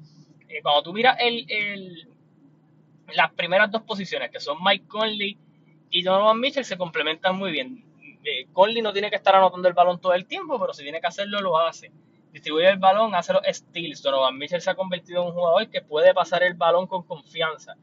Eh, 0.50 0.62
cuando 0.62 0.84
tú 0.84 0.93
miras 0.93 1.17
el, 1.19 2.08
las 3.13 3.31
primeras 3.31 3.72
dos 3.72 3.81
posiciones, 3.84 4.29
que 4.29 4.39
son 4.39 4.58
Mike 4.63 4.86
Conley 4.88 5.38
y 5.89 6.03
Donovan 6.03 6.39
Mitchell 6.39 6.65
se 6.65 6.77
complementan 6.77 7.38
muy 7.38 7.51
bien. 7.51 7.86
Eh, 8.24 8.48
Conley 8.51 8.81
no 8.81 8.91
tiene 8.91 9.10
que 9.10 9.15
estar 9.15 9.34
anotando 9.34 9.67
el 9.67 9.74
balón 9.74 10.01
todo 10.01 10.13
el 10.13 10.25
tiempo, 10.25 10.60
pero 10.60 10.74
si 10.74 10.84
tiene 10.84 11.00
que 11.00 11.08
hacerlo, 11.08 11.39
lo 11.39 11.58
hace. 11.58 11.91
Distribuye 12.34 12.69
el 12.69 12.77
balón, 12.77 13.15
hace 13.15 13.34
los 13.34 13.41
steals. 13.48 14.03
Donovan 14.03 14.38
Mitchell 14.38 14.62
se 14.62 14.69
ha 14.69 14.75
convertido 14.75 15.22
en 15.22 15.29
un 15.29 15.34
jugador 15.34 15.69
que 15.69 15.81
puede 15.81 16.13
pasar 16.13 16.43
el 16.43 16.53
balón 16.53 16.88
con 16.88 17.03
confianza. 17.03 17.75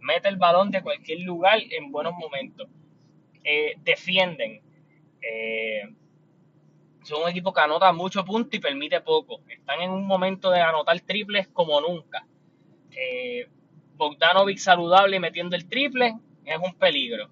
Mete 0.00 0.28
el 0.28 0.36
balón 0.36 0.70
de 0.70 0.82
cualquier 0.82 1.20
lugar 1.20 1.60
en 1.70 1.90
buenos 1.92 2.14
momentos. 2.14 2.68
Eh, 3.44 3.76
defienden. 3.82 4.60
Eh, 5.22 5.94
son 7.04 7.22
un 7.22 7.28
equipo 7.28 7.52
que 7.52 7.60
anota 7.60 7.92
mucho 7.92 8.24
punto 8.24 8.56
y 8.56 8.60
permite 8.60 9.00
poco. 9.00 9.40
Están 9.48 9.80
en 9.80 9.90
un 9.90 10.06
momento 10.06 10.50
de 10.50 10.60
anotar 10.60 11.00
triples 11.00 11.48
como 11.48 11.80
nunca. 11.80 12.26
Bogdanovic 13.96 14.58
saludable 14.58 15.16
y 15.16 15.20
metiendo 15.20 15.56
el 15.56 15.68
triple 15.68 16.16
es 16.44 16.58
un 16.58 16.74
peligro. 16.74 17.28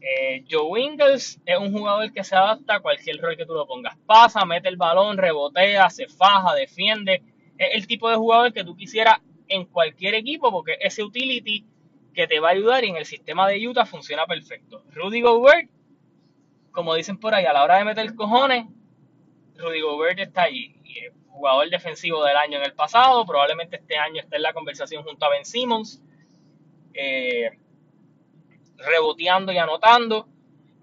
Eh, 0.00 0.44
Joe 0.50 0.80
Ingles 0.80 1.40
es 1.44 1.58
un 1.58 1.72
jugador 1.72 2.10
que 2.12 2.24
se 2.24 2.34
adapta 2.34 2.76
a 2.76 2.80
cualquier 2.80 3.20
rol 3.20 3.36
que 3.36 3.44
tú 3.44 3.52
lo 3.52 3.66
pongas. 3.66 3.96
Pasa, 4.06 4.44
mete 4.46 4.68
el 4.68 4.76
balón, 4.76 5.18
rebotea, 5.18 5.90
se 5.90 6.08
faja, 6.08 6.54
defiende. 6.54 7.22
Es 7.58 7.74
el 7.74 7.86
tipo 7.86 8.08
de 8.08 8.16
jugador 8.16 8.52
que 8.52 8.64
tú 8.64 8.74
quisieras 8.76 9.18
en 9.48 9.66
cualquier 9.66 10.14
equipo 10.14 10.50
porque 10.50 10.78
ese 10.80 11.02
utility 11.02 11.66
que 12.14 12.26
te 12.26 12.40
va 12.40 12.48
a 12.48 12.52
ayudar 12.52 12.84
y 12.84 12.88
en 12.88 12.96
el 12.96 13.04
sistema 13.04 13.46
de 13.48 13.66
Utah 13.68 13.84
funciona 13.84 14.26
perfecto. 14.26 14.84
Rudy 14.92 15.20
Gobert, 15.20 15.68
como 16.70 16.94
dicen 16.94 17.18
por 17.18 17.34
ahí, 17.34 17.44
a 17.44 17.52
la 17.52 17.64
hora 17.64 17.78
de 17.78 17.84
meter 17.84 18.14
cojones, 18.14 18.66
Rudy 19.60 19.80
Gobert 19.80 20.18
está 20.18 20.42
allí. 20.44 20.74
jugador 21.28 21.70
defensivo 21.70 22.24
del 22.24 22.36
año 22.36 22.58
en 22.58 22.64
el 22.64 22.74
pasado, 22.74 23.24
probablemente 23.24 23.76
este 23.76 23.96
año 23.96 24.20
esté 24.20 24.36
en 24.36 24.42
la 24.42 24.52
conversación 24.52 25.04
junto 25.04 25.24
a 25.24 25.30
Ben 25.30 25.44
Simmons. 25.44 26.02
Eh, 26.92 27.50
reboteando 28.76 29.52
y 29.52 29.58
anotando. 29.58 30.28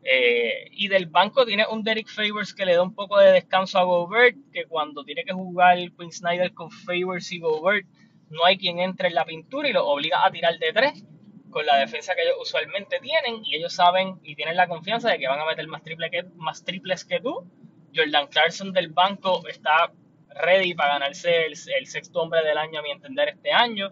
Eh, 0.03 0.69
y 0.71 0.87
del 0.87 1.07
banco 1.07 1.45
tiene 1.45 1.65
un 1.69 1.83
Derek 1.83 2.07
Favors 2.07 2.53
que 2.53 2.65
le 2.65 2.75
da 2.75 2.81
un 2.81 2.95
poco 2.95 3.19
de 3.19 3.33
descanso 3.33 3.77
a 3.77 3.83
Gobert, 3.83 4.37
que 4.53 4.65
cuando 4.65 5.03
tiene 5.03 5.25
que 5.25 5.33
jugar 5.33 5.77
Quinn 5.77 6.11
Snyder 6.11 6.53
con 6.53 6.71
Favors 6.71 7.29
y 7.33 7.39
Gobert, 7.39 7.85
no 8.29 8.45
hay 8.45 8.57
quien 8.57 8.79
entre 8.79 9.09
en 9.09 9.15
la 9.15 9.25
pintura 9.25 9.67
y 9.69 9.73
lo 9.73 9.85
obliga 9.85 10.25
a 10.25 10.31
tirar 10.31 10.57
de 10.59 10.71
tres 10.71 11.03
con 11.49 11.65
la 11.65 11.77
defensa 11.77 12.13
que 12.15 12.21
ellos 12.21 12.37
usualmente 12.41 12.99
tienen 12.99 13.43
y 13.43 13.55
ellos 13.55 13.73
saben 13.73 14.19
y 14.23 14.35
tienen 14.35 14.55
la 14.55 14.67
confianza 14.67 15.09
de 15.09 15.17
que 15.17 15.27
van 15.27 15.39
a 15.39 15.45
meter 15.45 15.67
más, 15.67 15.81
que, 15.81 16.25
más 16.35 16.63
triples 16.63 17.03
que 17.03 17.19
tú. 17.19 17.49
Jordan 17.95 18.27
Clarkson 18.27 18.73
del 18.73 18.89
banco 18.89 19.47
está 19.47 19.91
ready 20.29 20.73
para 20.73 20.93
ganarse 20.93 21.45
el, 21.45 21.55
sexto 21.55 22.21
hombre 22.21 22.43
del 22.43 22.57
año 22.57 22.79
a 22.79 22.83
mi 22.83 22.91
entender 22.91 23.29
este 23.29 23.51
año. 23.51 23.91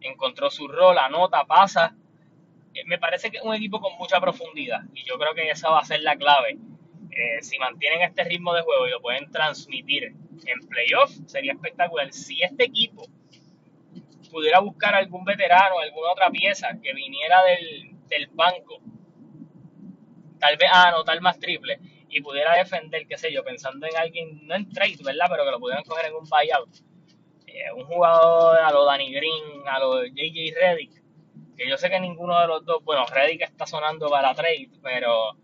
Encontró 0.00 0.50
su 0.50 0.68
rol, 0.68 0.98
anota, 0.98 1.44
pasa 1.44 1.94
eh, 2.74 2.84
me 2.86 2.98
parece 2.98 3.30
que 3.30 3.38
es 3.38 3.42
un 3.42 3.54
equipo 3.54 3.80
con 3.80 3.96
mucha 3.98 4.20
profundidad 4.20 4.80
y 4.94 5.04
yo 5.04 5.18
creo 5.18 5.34
que 5.34 5.50
esa 5.50 5.70
va 5.70 5.80
a 5.80 5.84
ser 5.84 6.02
la 6.02 6.16
clave. 6.16 6.58
Eh, 7.10 7.42
si 7.42 7.58
mantienen 7.58 8.02
este 8.02 8.22
ritmo 8.24 8.54
de 8.54 8.62
juego 8.62 8.86
y 8.86 8.90
lo 8.90 9.00
pueden 9.00 9.30
transmitir 9.30 10.04
en 10.46 10.68
playoff, 10.68 11.10
sería 11.26 11.52
espectacular. 11.52 12.12
Si 12.12 12.40
este 12.42 12.64
equipo 12.64 13.06
pudiera 14.30 14.60
buscar 14.60 14.94
algún 14.94 15.24
veterano, 15.24 15.80
alguna 15.80 16.12
otra 16.12 16.30
pieza 16.30 16.68
que 16.80 16.94
viniera 16.94 17.42
del, 17.42 17.96
del 18.08 18.28
banco, 18.28 18.78
tal 20.38 20.56
vez 20.56 20.70
a 20.72 20.88
anotar 20.88 21.20
más 21.20 21.38
triple 21.40 21.80
y 22.10 22.20
pudiera 22.20 22.54
defender, 22.56 23.06
qué 23.06 23.16
sé 23.16 23.32
yo, 23.32 23.44
pensando 23.44 23.86
en 23.86 23.96
alguien, 23.96 24.46
no 24.46 24.54
en 24.54 24.68
trade, 24.70 24.98
¿verdad? 25.02 25.26
Pero 25.30 25.44
que 25.44 25.50
lo 25.50 25.60
pudieran 25.60 25.84
coger 25.84 26.06
en 26.06 26.14
un 26.14 26.28
buyout. 26.28 26.76
Eh, 27.46 27.72
un 27.76 27.84
jugador 27.84 28.58
a 28.58 28.70
lo 28.70 28.84
Danny 28.84 29.12
Green, 29.12 29.66
a 29.66 29.78
lo 29.78 30.04
JJ 30.04 30.54
Reddick, 30.60 31.02
que 31.56 31.68
yo 31.68 31.76
sé 31.76 31.90
que 31.90 32.00
ninguno 32.00 32.38
de 32.40 32.46
los 32.46 32.64
dos, 32.64 32.84
bueno, 32.84 33.04
Reddick 33.06 33.42
está 33.42 33.66
sonando 33.66 34.08
para 34.08 34.34
trade, 34.34 34.70
pero 34.82 35.36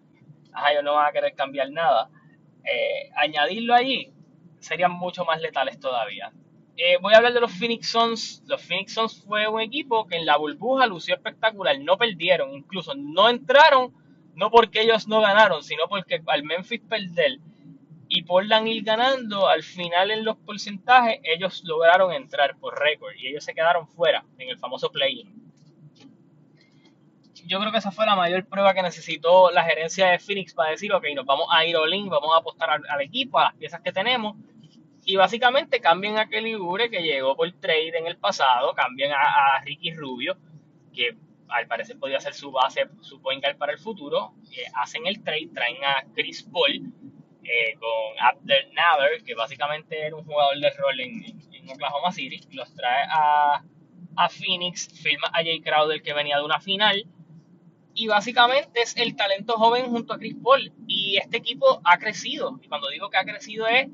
ajá, 0.53 0.73
ellos 0.73 0.85
no 0.85 0.95
van 0.95 1.07
a 1.07 1.13
querer 1.13 1.35
cambiar 1.35 1.71
nada. 1.71 2.11
Eh, 2.65 3.11
añadirlo 3.17 3.75
allí 3.75 4.13
serían 4.59 4.93
mucho 4.93 5.25
más 5.25 5.41
letales 5.41 5.79
todavía. 5.79 6.33
Eh, 6.77 6.99
voy 7.01 7.15
a 7.15 7.19
hablar 7.19 7.33
de 7.33 7.41
los 7.41 7.53
Phoenix 7.53 7.89
Suns. 7.89 8.43
Los 8.47 8.63
Phoenix 8.63 8.93
Suns 8.93 9.25
fue 9.27 9.49
un 9.49 9.61
equipo 9.61 10.07
que 10.07 10.17
en 10.17 10.27
la 10.27 10.37
burbuja 10.37 10.87
lució 10.87 11.15
espectacular. 11.15 11.79
No 11.81 11.97
perdieron, 11.97 12.53
incluso 12.55 12.95
no 12.95 13.29
entraron, 13.29 13.95
no 14.37 14.51
porque 14.51 14.83
ellos 14.83 15.09
no 15.09 15.21
ganaron, 15.21 15.63
sino 15.63 15.89
porque 15.89 16.23
al 16.27 16.45
Memphis 16.45 16.81
perder 16.89 17.39
y 18.09 18.23
Portland 18.23 18.69
ir 18.69 18.85
ganando, 18.85 19.49
al 19.49 19.65
final 19.65 20.13
en 20.13 20.25
los 20.25 20.37
porcentajes 20.37 21.19
ellos 21.25 21.63
lograron 21.65 22.13
entrar 22.13 22.57
por 22.59 22.79
récord 22.79 23.15
y 23.17 23.27
ellos 23.27 23.43
se 23.43 23.55
quedaron 23.55 23.89
fuera 23.89 24.25
en 24.39 24.49
el 24.49 24.59
famoso 24.59 24.93
play-in 24.93 25.47
yo 27.47 27.61
creo 27.61 27.71
que 27.71 27.79
esa 27.79 27.93
fue 27.93 28.07
la 28.07 28.17
mayor 28.17 28.45
prueba 28.45 28.75
que 28.75 28.83
necesitó 28.83 29.51
la 29.51 29.65
gerencia 29.65 30.09
de 30.09 30.19
Phoenix 30.19 30.53
para 30.53 30.71
decir, 30.71 30.93
ok, 30.93 31.05
nos 31.15 31.25
vamos 31.25 31.47
a 31.51 31.65
ir 31.65 31.77
all 31.77 31.93
in, 31.95 32.09
vamos 32.09 32.35
a 32.35 32.39
apostar 32.39 32.71
al, 32.71 33.01
equipo, 33.01 33.39
a 33.39 33.45
las 33.45 33.55
piezas 33.55 33.81
que 33.81 33.93
tenemos. 33.93 34.37
Y 35.05 35.17
básicamente 35.17 35.81
cambian 35.81 36.19
a 36.19 36.29
Kelly 36.29 36.55
Oubre, 36.55 36.91
que 36.91 37.03
llegó 37.03 37.37
por 37.37 37.51
trade 37.53 37.97
en 37.97 38.07
el 38.07 38.17
pasado, 38.17 38.75
cambian 38.75 39.13
a, 39.13 39.61
Ricky 39.65 39.95
Rubio, 39.95 40.37
que 40.93 41.17
al 41.49 41.67
parecer 41.67 41.99
podía 41.99 42.21
ser 42.21 42.35
su 42.35 42.51
base, 42.51 42.89
su 43.01 43.21
point 43.21 43.43
guard 43.43 43.57
para 43.57 43.73
el 43.73 43.79
futuro. 43.79 44.35
Eh, 44.51 44.65
hacen 44.75 45.07
el 45.07 45.23
trade, 45.23 45.51
traen 45.55 45.83
a 45.85 46.05
Chris 46.15 46.43
Paul 46.43 46.93
eh, 47.43 47.75
con 47.79 48.19
Abdel 48.21 48.73
Nader, 48.75 49.23
que 49.23 49.35
básicamente 49.35 50.07
era 50.07 50.17
un 50.17 50.25
jugador 50.25 50.59
de 50.59 50.71
rol 50.71 51.01
en, 51.01 51.25
en 51.53 51.71
Oklahoma 51.71 52.13
City. 52.13 52.41
Los 52.53 52.75
trae 52.75 53.07
a, 53.11 53.63
a 54.17 54.29
Phoenix, 54.29 54.89
firma 55.03 55.29
a 55.29 55.43
Jay 55.43 55.61
Crowder, 55.61 56.03
que 56.03 56.13
venía 56.13 56.39
de 56.39 56.45
una 56.45 56.61
final 56.61 57.07
y 57.97 58.09
básicamente 58.09 58.83
es 58.83 58.95
el 58.99 59.17
talento 59.17 59.55
joven 59.55 59.87
junto 59.87 60.13
a 60.13 60.19
Chris 60.19 60.37
Paul. 60.43 60.71
Y 60.87 61.17
este 61.17 61.39
equipo 61.39 61.81
ha 61.83 61.99
crecido. 61.99 62.61
Y 62.63 62.69
cuando 62.69 62.91
digo 62.91 63.09
que 63.09 63.17
ha 63.17 63.25
crecido 63.25 63.67
es 63.67 63.89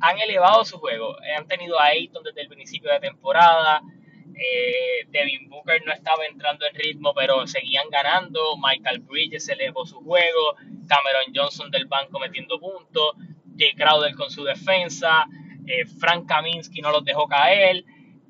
han 0.00 0.18
elevado 0.18 0.64
su 0.64 0.78
juego. 0.78 1.16
Han 1.38 1.46
tenido 1.46 1.78
a 1.78 1.86
Ayton 1.86 2.24
desde 2.24 2.42
el 2.42 2.48
principio 2.48 2.90
de 2.90 2.98
temporada. 2.98 3.80
Eh, 4.36 5.06
Devin 5.10 5.48
Booker 5.48 5.80
no 5.86 5.92
estaba 5.92 6.26
entrando 6.26 6.66
en 6.66 6.74
ritmo, 6.74 7.14
pero 7.14 7.46
seguían 7.46 7.88
ganando. 7.90 8.56
Michael 8.56 9.00
Bridges 9.00 9.48
elevó 9.48 9.86
su 9.86 10.00
juego. 10.00 10.56
Cameron 10.88 11.32
Johnson 11.34 11.70
del 11.70 11.86
banco 11.86 12.18
metiendo 12.18 12.58
puntos. 12.58 13.16
Jay 13.56 13.72
Crowder 13.74 14.14
con 14.14 14.30
su 14.30 14.44
defensa. 14.44 15.26
Eh, 15.66 15.86
Frank 15.86 16.26
Kaminsky 16.26 16.80
no 16.80 16.90
los 16.90 17.04
dejó 17.04 17.26
caer. 17.28 17.84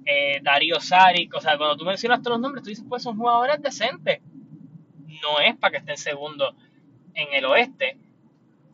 Eh, 0.04 0.40
Darío 0.42 0.78
Saric. 0.80 1.34
O 1.34 1.40
sea, 1.40 1.56
cuando 1.56 1.76
tú 1.76 1.84
mencionas 1.84 2.20
todos 2.20 2.36
los 2.36 2.42
nombres, 2.42 2.62
tú 2.62 2.70
dices, 2.70 2.84
pues 2.88 3.02
son 3.02 3.16
jugadores 3.16 3.60
decentes. 3.62 4.20
No 5.22 5.40
es 5.40 5.56
para 5.56 5.72
que 5.72 5.78
estén 5.78 5.96
segundo 5.96 6.54
en 7.14 7.32
el 7.32 7.46
oeste. 7.46 7.98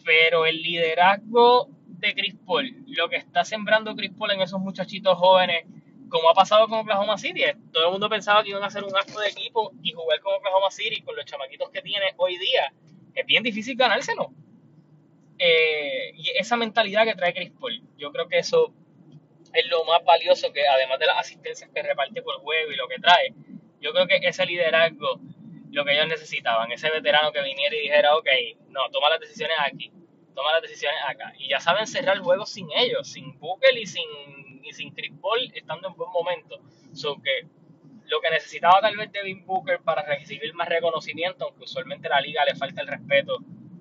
Pero 0.05 0.47
el 0.47 0.61
liderazgo 0.61 1.69
de 1.87 2.15
Chris 2.15 2.35
Paul, 2.47 2.85
lo 2.87 3.09
que 3.09 3.17
está 3.17 3.45
sembrando 3.45 3.95
Chris 3.95 4.11
Paul 4.19 4.33
en 4.33 4.41
esos 4.41 4.59
muchachitos 4.59 5.17
jóvenes 5.19 5.67
como 6.11 6.29
ha 6.29 6.35
pasado 6.35 6.69
con 6.69 6.81
Oklahoma 6.81 7.17
City. 7.17 7.43
Todo 7.73 7.87
el 7.87 7.93
mundo 7.93 8.11
pensaba 8.11 8.43
que 8.43 8.51
iban 8.51 8.63
a 8.63 8.67
hacer 8.67 8.85
un 8.85 8.95
acto 8.95 9.19
de 9.21 9.29
equipo 9.29 9.73
y 9.83 9.93
jugar 9.93 10.21
con 10.21 10.35
Oklahoma 10.35 10.71
City 10.71 11.01
con 11.01 11.17
los 11.17 11.25
chamaquitos 11.25 11.71
que 11.71 11.81
tiene 11.81 12.13
hoy 12.19 12.37
día. 12.37 12.73
Es 13.15 13.25
bien 13.25 13.43
difícil 13.43 13.77
ganárselo. 13.77 14.31
Eh, 15.39 16.13
y 16.17 16.31
esa 16.39 16.57
mentalidad 16.57 17.05
que 17.05 17.15
trae 17.15 17.33
Chris 17.33 17.53
Paul, 17.59 17.81
yo 17.97 18.13
creo 18.13 18.29
que 18.29 18.39
eso 18.39 18.75
es 19.55 19.67
lo 19.69 19.85
más 19.85 20.05
valioso 20.05 20.53
que, 20.53 20.67
además 20.67 20.99
de 20.99 21.07
las 21.07 21.19
asistencias 21.19 21.71
que 21.75 21.83
reparte 21.83 22.21
por 22.23 22.41
juego 22.41 22.71
y 22.73 22.77
lo 22.77 22.87
que 22.89 22.99
trae, 22.99 23.33
yo 23.81 23.93
creo 23.93 24.07
que 24.07 24.19
ese 24.23 24.45
liderazgo, 24.45 25.19
lo 25.71 25.85
que 25.85 25.93
ellos 25.93 26.09
necesitaban, 26.09 26.71
ese 26.73 26.91
veterano 26.91 27.33
que 27.33 27.43
viniera 27.43 27.75
y 27.75 27.81
dijera, 27.81 28.17
ok, 28.17 28.29
no, 28.69 28.91
toma 28.91 29.09
las 29.09 29.21
decisiones 29.21 29.57
aquí, 29.65 29.91
toma 30.35 30.53
las 30.53 30.63
decisiones 30.63 31.01
acá. 31.07 31.33
Y 31.39 31.49
ya 31.49 31.61
saben 31.61 31.87
cerrar 31.87 32.17
el 32.17 32.23
juego 32.23 32.45
sin 32.45 32.69
ellos, 32.77 33.09
sin 33.09 33.39
Booker 33.39 33.77
y 33.79 33.87
sin 33.87 34.40
sin 34.73 34.93
Chris 34.93 35.13
Paul 35.21 35.51
estando 35.55 35.89
en 35.89 35.95
buen 35.95 36.11
momento. 36.11 36.61
So 36.93 37.21
que 37.21 37.49
lo 38.11 38.21
que 38.21 38.31
necesitaba 38.31 38.81
tal 38.81 38.97
vez 38.97 39.11
Devin 39.13 39.47
Booker 39.47 39.81
para 39.81 40.03
recibir 40.03 40.53
más 40.55 40.69
reconocimiento, 40.69 41.45
aunque 41.45 41.65
usualmente 41.65 42.09
la 42.09 42.21
liga 42.21 42.45
le 42.45 42.57
falta 42.57 42.83
el 42.83 42.89
respeto 42.89 43.39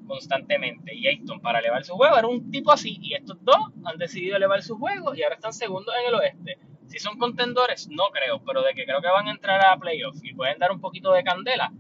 constantemente, 0.08 0.94
y 0.94 1.08
Ayton 1.08 1.40
para 1.40 1.60
elevar 1.60 1.84
su 1.84 1.94
juego, 1.94 2.18
era 2.18 2.28
un 2.28 2.50
tipo 2.50 2.72
así, 2.72 2.98
y 3.00 3.14
estos 3.14 3.38
dos 3.44 3.58
han 3.86 3.98
decidido 3.98 4.38
elevar 4.38 4.64
su 4.64 4.78
juego 4.78 5.14
y 5.14 5.22
ahora 5.22 5.36
están 5.36 5.54
segundos 5.54 5.94
en 6.02 6.08
el 6.08 6.16
oeste. 6.16 6.58
Si 6.88 6.98
son 6.98 7.20
contendores, 7.20 7.88
no 7.90 8.06
creo, 8.12 8.44
pero 8.44 8.64
de 8.64 8.74
que 8.74 8.86
creo 8.86 9.02
que 9.02 9.08
van 9.08 9.28
a 9.28 9.32
entrar 9.32 9.64
a 9.64 9.78
playoffs 9.78 10.24
y 10.24 10.34
pueden 10.34 10.58
dar 10.58 10.72
un 10.72 10.82
poquito 10.82 11.12
de 11.12 11.24
candela, 11.24 11.72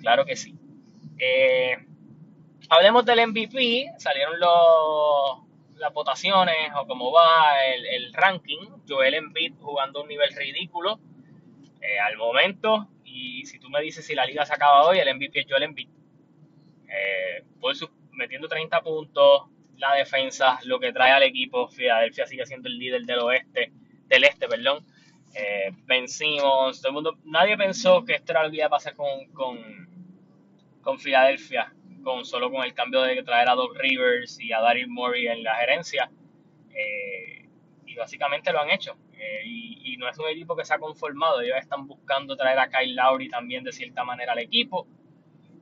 claro 0.00 0.24
que 0.24 0.36
sí. 0.36 0.54
Eh, 1.18 1.76
hablemos 2.70 3.04
del 3.04 3.26
MVP, 3.28 3.92
salieron 3.98 4.40
los 4.40 5.45
las 5.78 5.92
votaciones 5.92 6.70
o 6.76 6.86
cómo 6.86 7.12
va 7.12 7.54
el, 7.64 8.12
ranking, 8.12 8.58
Joel 8.88 9.14
Embiid 9.14 9.54
jugando 9.60 10.00
a 10.00 10.02
un 10.02 10.08
nivel 10.08 10.30
ridículo 10.34 10.98
eh, 11.80 11.98
al 11.98 12.16
momento. 12.16 12.88
Y 13.04 13.44
si 13.46 13.58
tú 13.58 13.68
me 13.68 13.80
dices 13.80 14.06
si 14.06 14.14
la 14.14 14.26
liga 14.26 14.44
se 14.44 14.54
acaba 14.54 14.82
hoy, 14.82 14.98
el 14.98 15.14
MVP 15.14 15.40
es 15.40 15.46
Joel 15.48 15.64
Embiid. 15.64 15.88
Eh, 16.88 17.44
metiendo 18.12 18.48
30 18.48 18.80
puntos, 18.80 19.42
la 19.76 19.94
defensa, 19.94 20.58
lo 20.64 20.80
que 20.80 20.92
trae 20.92 21.12
al 21.12 21.22
equipo. 21.22 21.68
Filadelfia 21.68 22.26
sigue 22.26 22.46
siendo 22.46 22.68
el 22.68 22.78
líder 22.78 23.02
del 23.02 23.18
oeste, 23.20 23.72
del 24.06 24.24
este, 24.24 24.48
perdón. 24.48 24.84
Eh, 25.34 25.70
vencimos, 25.84 26.80
todo 26.80 26.88
el 26.88 26.94
mundo, 26.94 27.18
nadie 27.24 27.58
pensó 27.58 28.04
que 28.04 28.14
esto 28.14 28.32
era 28.32 28.44
lo 28.44 28.50
que 28.50 28.56
iba 28.56 28.66
a 28.66 28.70
pasar 28.70 28.94
con, 28.94 29.26
con, 29.34 29.58
con 30.80 30.98
Filadelfia 30.98 31.75
con 32.06 32.24
solo 32.24 32.52
con 32.52 32.64
el 32.64 32.72
cambio 32.72 33.02
de 33.02 33.20
traer 33.24 33.48
a 33.48 33.56
Doc 33.56 33.76
Rivers 33.76 34.40
y 34.40 34.52
a 34.52 34.60
Daryl 34.60 34.86
Morey 34.86 35.26
en 35.26 35.42
la 35.42 35.56
gerencia. 35.56 36.08
Eh, 36.72 37.48
y 37.84 37.96
básicamente 37.96 38.52
lo 38.52 38.60
han 38.60 38.70
hecho. 38.70 38.96
Eh, 39.18 39.42
y, 39.44 39.96
no 39.98 40.08
es 40.08 40.18
un 40.18 40.28
equipo 40.28 40.54
que 40.54 40.64
se 40.64 40.74
ha 40.74 40.78
conformado. 40.78 41.40
Ellos 41.40 41.56
están 41.58 41.86
buscando 41.88 42.36
traer 42.36 42.58
a 42.58 42.68
Kyle 42.68 42.94
Lowry 42.94 43.30
también 43.30 43.64
de 43.64 43.72
cierta 43.72 44.04
manera 44.04 44.32
al 44.32 44.38
equipo. 44.38 44.86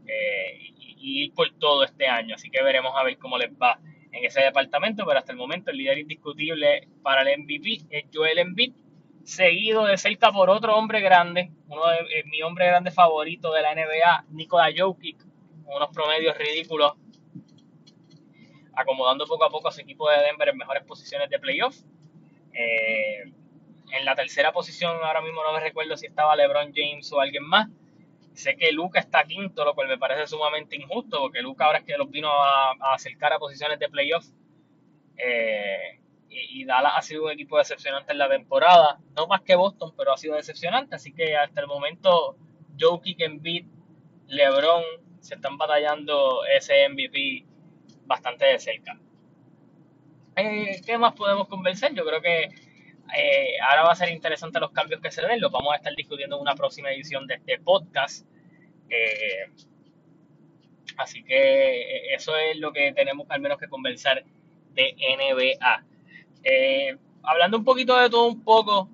Eh, 0.06 0.58
y, 0.76 1.24
ir 1.24 1.32
por 1.32 1.50
todo 1.52 1.84
este 1.84 2.08
año. 2.08 2.34
Así 2.34 2.50
que 2.50 2.62
veremos 2.62 2.92
a 2.94 3.04
ver 3.04 3.16
cómo 3.16 3.38
les 3.38 3.50
va 3.52 3.78
en 4.12 4.24
ese 4.24 4.42
departamento. 4.42 5.06
Pero 5.06 5.18
hasta 5.18 5.32
el 5.32 5.38
momento 5.38 5.70
el 5.70 5.78
líder 5.78 5.98
indiscutible 5.98 6.88
para 7.02 7.22
el 7.22 7.40
MVP 7.40 7.84
es 7.88 8.04
Joel 8.12 8.38
Embiid. 8.38 8.74
Seguido 9.22 9.86
de 9.86 9.96
cerca 9.96 10.30
por 10.30 10.50
otro 10.50 10.76
hombre 10.76 11.00
grande, 11.00 11.50
uno 11.68 11.86
de 11.88 12.24
mi 12.26 12.42
hombre 12.42 12.66
grande 12.66 12.90
favorito 12.90 13.54
de 13.54 13.62
la 13.62 13.74
NBA, 13.74 14.26
Nikola 14.32 14.70
Jokic, 14.76 15.24
unos 15.66 15.88
promedios 15.92 16.36
ridículos, 16.36 16.92
acomodando 18.74 19.26
poco 19.26 19.44
a 19.44 19.50
poco 19.50 19.68
a 19.68 19.72
su 19.72 19.80
equipo 19.80 20.08
de 20.10 20.18
Denver 20.22 20.48
en 20.48 20.56
mejores 20.56 20.84
posiciones 20.84 21.30
de 21.30 21.38
playoff. 21.38 21.76
Eh, 22.52 23.32
en 23.92 24.04
la 24.04 24.14
tercera 24.14 24.52
posición, 24.52 24.96
ahora 25.04 25.20
mismo 25.20 25.42
no 25.44 25.52
me 25.52 25.60
recuerdo 25.60 25.96
si 25.96 26.06
estaba 26.06 26.34
LeBron 26.34 26.72
James 26.74 27.12
o 27.12 27.20
alguien 27.20 27.44
más. 27.44 27.68
Sé 28.32 28.56
que 28.56 28.72
Luca 28.72 28.98
está 28.98 29.22
quinto, 29.24 29.64
lo 29.64 29.74
cual 29.74 29.86
me 29.86 29.98
parece 29.98 30.26
sumamente 30.26 30.74
injusto, 30.74 31.20
porque 31.20 31.40
Luca 31.40 31.66
ahora 31.66 31.78
es 31.78 31.84
que 31.84 31.96
los 31.96 32.10
vino 32.10 32.28
a, 32.28 32.72
acercar 32.92 33.32
a 33.32 33.38
posiciones 33.38 33.78
de 33.78 33.88
playoff. 33.88 34.26
Eh, 35.16 36.00
y, 36.28 36.64
Dallas 36.64 36.94
ha 36.96 37.02
sido 37.02 37.26
un 37.26 37.30
equipo 37.30 37.58
decepcionante 37.58 38.12
en 38.12 38.18
la 38.18 38.28
temporada. 38.28 38.98
No 39.14 39.28
más 39.28 39.42
que 39.42 39.54
Boston, 39.54 39.94
pero 39.96 40.12
ha 40.12 40.16
sido 40.16 40.34
decepcionante. 40.34 40.96
Así 40.96 41.12
que 41.12 41.36
hasta 41.36 41.60
el 41.60 41.68
momento, 41.68 42.36
Jokic, 42.78 43.20
Embiid, 43.20 43.66
LeBron, 44.26 44.82
se 45.24 45.36
están 45.36 45.56
batallando 45.56 46.44
ese 46.44 46.86
MVP 46.86 47.46
bastante 48.04 48.44
de 48.44 48.58
cerca. 48.58 48.98
Eh, 50.36 50.82
¿Qué 50.84 50.98
más 50.98 51.14
podemos 51.14 51.48
convencer? 51.48 51.94
Yo 51.94 52.04
creo 52.04 52.20
que 52.20 52.50
eh, 53.16 53.56
ahora 53.62 53.84
va 53.84 53.92
a 53.92 53.94
ser 53.94 54.10
interesante 54.10 54.60
los 54.60 54.70
cambios 54.72 55.00
que 55.00 55.10
se 55.10 55.22
den. 55.22 55.40
Los 55.40 55.50
vamos 55.50 55.72
a 55.72 55.76
estar 55.76 55.94
discutiendo 55.96 56.36
en 56.36 56.42
una 56.42 56.54
próxima 56.54 56.92
edición 56.92 57.26
de 57.26 57.36
este 57.36 57.58
podcast. 57.58 58.26
Eh, 58.90 59.50
así 60.98 61.24
que 61.24 62.14
eso 62.14 62.36
es 62.36 62.58
lo 62.58 62.70
que 62.70 62.92
tenemos 62.92 63.26
al 63.30 63.40
menos 63.40 63.58
que 63.58 63.68
conversar 63.68 64.22
de 64.74 64.94
NBA. 65.16 65.84
hablando 67.22 67.56
un 67.56 67.64
poquito 67.64 67.96
de 67.96 68.10
todo 68.10 68.26
un 68.26 68.44
poco, 68.44 68.90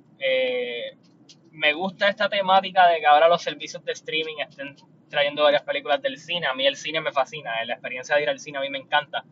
me 1.51 1.73
gusta 1.73 2.09
esta 2.09 2.29
temática 2.29 2.87
de 2.87 3.01
que 3.01 3.07
ahora 3.07 3.27
los 3.27 3.43
servicios 3.43 3.85
de 3.85 3.93
streaming 3.93 4.37
estén 4.49 4.77
trayendo 5.11 5.43
varias 5.43 5.63
películas 5.63 6.01
del 6.01 6.17
cine. 6.17 6.47
A 6.47 6.55
mí 6.55 6.67
el 6.67 6.77
cine 6.77 7.01
me 7.01 7.13
fascina, 7.13 7.61
eh, 7.61 7.67
la 7.67 7.75
experiencia 7.75 8.17
de 8.17 8.23
ir 8.23 8.31
al 8.31 8.41
cine 8.41 8.59
a 8.59 8.61
mí 8.63 8.71
me 8.71 8.79
encanta. 8.79 9.25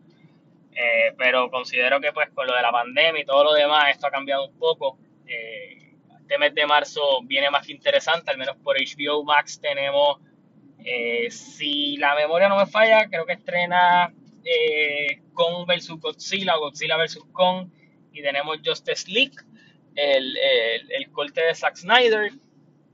Eh, 0.73 1.14
pero 1.17 1.51
considero 1.51 2.01
que 2.01 2.12
pues 2.12 2.29
con 2.31 2.47
lo 2.47 2.55
de 2.55 2.62
la 2.62 2.71
pandemia 2.71 3.23
y 3.23 3.25
todo 3.25 3.45
lo 3.45 3.55
demás, 3.55 3.91
esto 3.91 4.07
ha 4.07 4.11
cambiado 4.11 4.47
un 4.47 4.59
poco. 4.59 4.99
Eh, 5.27 5.95
este 6.21 6.38
mes 6.38 6.55
de 6.55 6.67
marzo 6.67 7.23
viene 7.23 7.51
más 7.51 7.67
que 7.67 7.73
interesante, 7.73 8.31
al 8.31 8.37
menos 8.37 8.57
por 8.57 8.77
HBO 8.77 9.25
Max 9.25 9.59
tenemos, 9.61 10.19
si 11.31 11.97
la 11.97 12.14
memoria 12.14 12.49
no 12.49 12.57
me 12.57 12.67
falla, 12.67 13.09
creo 13.09 13.25
que 13.25 13.33
estrena 13.33 14.12
Kong 15.33 15.67
vs. 15.67 15.88
Godzilla, 16.01 16.57
Godzilla 16.57 16.97
vs. 16.99 17.21
Kong, 17.33 17.69
y 18.12 18.23
tenemos 18.23 18.59
Justice 18.64 19.11
League, 19.11 19.37
el, 19.95 20.37
el, 20.37 20.93
el 20.93 21.11
corte 21.11 21.43
de 21.43 21.55
Zack 21.55 21.77
Snyder. 21.77 22.33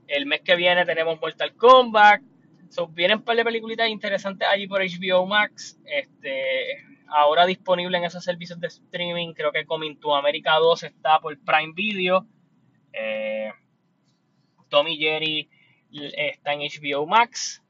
El 0.07 0.27
mes 0.27 0.41
que 0.41 0.55
viene 0.55 0.85
tenemos 0.85 1.19
Mortal 1.19 1.53
Kombat, 1.55 2.21
So, 2.69 2.87
vienen 2.87 3.19
un 3.19 3.23
par 3.23 3.37
de 3.37 3.43
películas 3.43 3.89
interesantes 3.89 4.47
allí 4.47 4.67
por 4.67 4.81
HBO 4.81 5.25
Max. 5.25 5.79
Este, 5.85 6.83
ahora 7.07 7.45
disponible 7.45 7.97
en 7.97 8.05
esos 8.05 8.23
servicios 8.23 8.59
de 8.59 8.67
streaming. 8.67 9.33
Creo 9.33 9.51
que 9.51 9.65
Coming 9.65 9.99
to 9.99 10.15
America 10.15 10.55
2 10.55 10.83
está 10.83 11.19
por 11.19 11.37
Prime 11.39 11.73
Video. 11.73 12.25
Eh, 12.91 13.51
Tommy 14.69 14.97
Jerry 14.97 15.49
está 15.91 16.53
en 16.53 16.61
HBO 16.61 17.05
Max. 17.05 17.61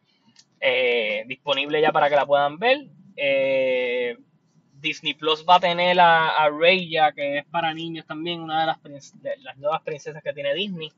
Eh, 0.60 1.24
disponible 1.28 1.82
ya 1.82 1.92
para 1.92 2.10
que 2.10 2.16
la 2.16 2.26
puedan 2.26 2.58
ver. 2.58 2.88
Eh, 3.16 4.18
Disney 4.74 5.14
Plus 5.14 5.46
va 5.48 5.56
a 5.56 5.60
tener 5.60 6.00
a, 6.00 6.30
a 6.30 6.50
Raya, 6.50 7.12
que 7.12 7.40
es 7.40 7.46
para 7.46 7.74
niños 7.74 8.06
también, 8.06 8.42
una 8.42 8.62
de 8.62 8.66
las, 8.68 9.22
de 9.22 9.38
las 9.38 9.58
nuevas 9.58 9.82
princesas 9.82 10.22
que 10.24 10.34
tiene 10.34 10.54
Disney. 10.54 10.92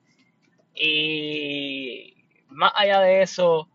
Y 0.75 2.15
más 2.49 2.71
allá 2.75 2.99
de 3.01 3.21
eso, 3.21 3.69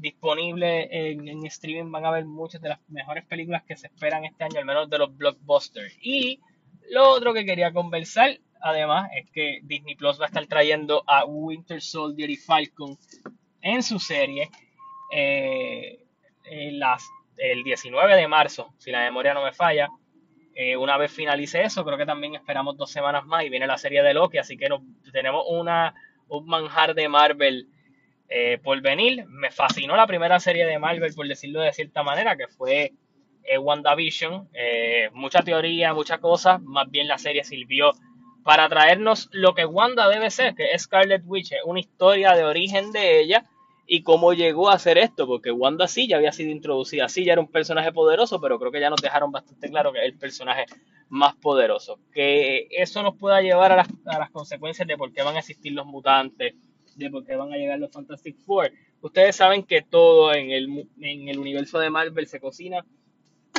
disponible 0.00 0.88
en, 0.90 1.46
streaming 1.46 1.90
van 1.90 2.04
a 2.06 2.10
ver 2.10 2.24
muchas 2.24 2.60
de 2.60 2.70
las 2.70 2.80
mejores 2.88 3.24
películas 3.26 3.62
que 3.64 3.76
se 3.76 3.86
esperan 3.86 4.24
este 4.24 4.44
año, 4.44 4.58
al 4.58 4.64
menos 4.64 4.88
de 4.88 4.98
los 4.98 5.16
blockbusters. 5.16 5.96
Y 6.00 6.40
lo 6.90 7.08
otro 7.10 7.32
que 7.34 7.44
quería 7.44 7.72
conversar, 7.72 8.38
además, 8.60 9.10
es 9.16 9.30
que 9.30 9.60
Disney 9.62 9.94
Plus 9.94 10.20
va 10.20 10.24
a 10.24 10.28
estar 10.28 10.46
trayendo 10.46 11.04
a 11.06 11.24
Winter 11.24 11.80
Soldier 11.80 12.30
y 12.30 12.36
Falcon 12.36 12.96
en 13.62 13.82
su 13.82 13.98
serie 13.98 14.50
eh, 15.12 16.04
el 16.44 17.62
19 17.62 18.16
de 18.16 18.28
marzo, 18.28 18.72
si 18.78 18.90
la 18.90 19.00
memoria 19.00 19.34
no 19.34 19.44
me 19.44 19.52
falla. 19.52 19.88
Eh, 20.54 20.76
una 20.76 20.96
vez 20.96 21.12
finalice 21.12 21.62
eso, 21.62 21.84
creo 21.84 21.96
que 21.96 22.04
también 22.04 22.34
esperamos 22.34 22.76
dos 22.76 22.90
semanas 22.90 23.24
más 23.24 23.44
y 23.44 23.48
viene 23.48 23.66
la 23.66 23.78
serie 23.78 24.02
de 24.02 24.12
Loki, 24.12 24.38
así 24.38 24.56
que 24.56 24.68
tenemos 25.12 25.44
una, 25.48 25.94
un 26.28 26.46
manjar 26.46 26.94
de 26.94 27.08
Marvel 27.08 27.68
eh, 28.30 28.58
por 28.62 28.80
venir. 28.80 29.26
Me 29.26 29.50
fascinó 29.50 29.96
la 29.96 30.06
primera 30.06 30.38
serie 30.38 30.64
de 30.64 30.78
Marvel, 30.78 31.12
por 31.14 31.26
decirlo 31.26 31.60
de 31.60 31.72
cierta 31.72 32.04
manera, 32.04 32.36
que 32.36 32.46
fue 32.46 32.92
eh, 33.42 33.58
WandaVision. 33.58 34.48
Eh, 34.54 35.10
mucha 35.12 35.42
teoría, 35.42 35.92
muchas 35.92 36.20
cosas. 36.20 36.62
Más 36.62 36.88
bien 36.88 37.08
la 37.08 37.18
serie 37.18 37.42
sirvió 37.42 37.90
para 38.44 38.68
traernos 38.68 39.28
lo 39.32 39.54
que 39.54 39.66
Wanda 39.66 40.08
debe 40.08 40.30
ser, 40.30 40.54
que 40.54 40.72
es 40.72 40.82
Scarlet 40.82 41.22
Witch, 41.26 41.52
una 41.64 41.80
historia 41.80 42.34
de 42.34 42.44
origen 42.44 42.92
de 42.92 43.20
ella 43.20 43.44
y 43.86 44.02
cómo 44.02 44.32
llegó 44.32 44.70
a 44.70 44.74
hacer 44.74 44.98
esto, 44.98 45.26
porque 45.26 45.50
Wanda 45.50 45.88
sí 45.88 46.06
ya 46.06 46.16
había 46.16 46.30
sido 46.30 46.52
introducida, 46.52 47.08
sí 47.08 47.24
ya 47.24 47.32
era 47.32 47.40
un 47.40 47.50
personaje 47.50 47.92
poderoso, 47.92 48.40
pero 48.40 48.58
creo 48.58 48.70
que 48.70 48.80
ya 48.80 48.88
nos 48.88 49.02
dejaron 49.02 49.32
bastante 49.32 49.68
claro 49.68 49.92
que 49.92 49.98
es 49.98 50.04
el 50.04 50.16
personaje 50.16 50.66
más 51.08 51.34
poderoso. 51.34 51.98
Que 52.12 52.68
eso 52.70 53.02
nos 53.02 53.16
pueda 53.16 53.42
llevar 53.42 53.72
a 53.72 53.76
las, 53.76 53.88
a 54.06 54.20
las 54.20 54.30
consecuencias 54.30 54.86
de 54.86 54.96
por 54.96 55.12
qué 55.12 55.22
van 55.22 55.34
a 55.34 55.40
existir 55.40 55.72
los 55.72 55.86
mutantes, 55.86 56.54
de 56.96 57.10
por 57.10 57.24
qué 57.24 57.36
van 57.36 57.52
a 57.52 57.56
llegar 57.56 57.78
los 57.78 57.90
Fantastic 57.90 58.36
Four. 58.44 58.72
Ustedes 59.00 59.36
saben 59.36 59.62
que 59.62 59.82
todo 59.82 60.34
en 60.34 60.50
el, 60.50 60.88
en 61.00 61.28
el 61.28 61.38
universo 61.38 61.78
de 61.78 61.90
Marvel 61.90 62.26
se 62.26 62.40
cocina 62.40 62.84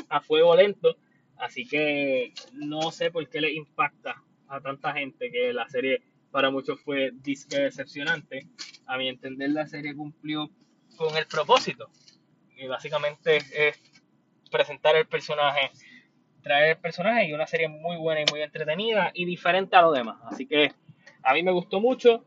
a 0.09 0.21
fuego 0.21 0.55
lento, 0.55 0.97
así 1.37 1.65
que 1.67 2.33
no 2.53 2.91
sé 2.91 3.11
por 3.11 3.27
qué 3.29 3.41
le 3.41 3.53
impacta 3.53 4.23
a 4.47 4.59
tanta 4.59 4.93
gente 4.93 5.31
que 5.31 5.53
la 5.53 5.67
serie 5.67 6.01
para 6.31 6.49
muchos 6.49 6.79
fue 6.81 7.11
decepcionante. 7.13 8.47
A 8.85 8.97
mi 8.97 9.07
entender 9.07 9.51
la 9.51 9.67
serie 9.67 9.95
cumplió 9.95 10.49
con 10.97 11.15
el 11.17 11.25
propósito 11.25 11.89
y 12.57 12.67
básicamente 12.67 13.37
es 13.37 13.79
presentar 14.51 14.95
el 14.95 15.07
personaje, 15.07 15.71
traer 16.43 16.71
el 16.71 16.77
personaje 16.77 17.27
y 17.27 17.33
una 17.33 17.47
serie 17.47 17.69
muy 17.69 17.97
buena 17.97 18.21
y 18.21 18.25
muy 18.31 18.41
entretenida 18.41 19.11
y 19.13 19.25
diferente 19.25 19.75
a 19.75 19.81
lo 19.81 19.91
demás. 19.91 20.17
Así 20.25 20.45
que 20.45 20.73
a 21.23 21.33
mí 21.33 21.43
me 21.43 21.51
gustó 21.51 21.79
mucho. 21.79 22.25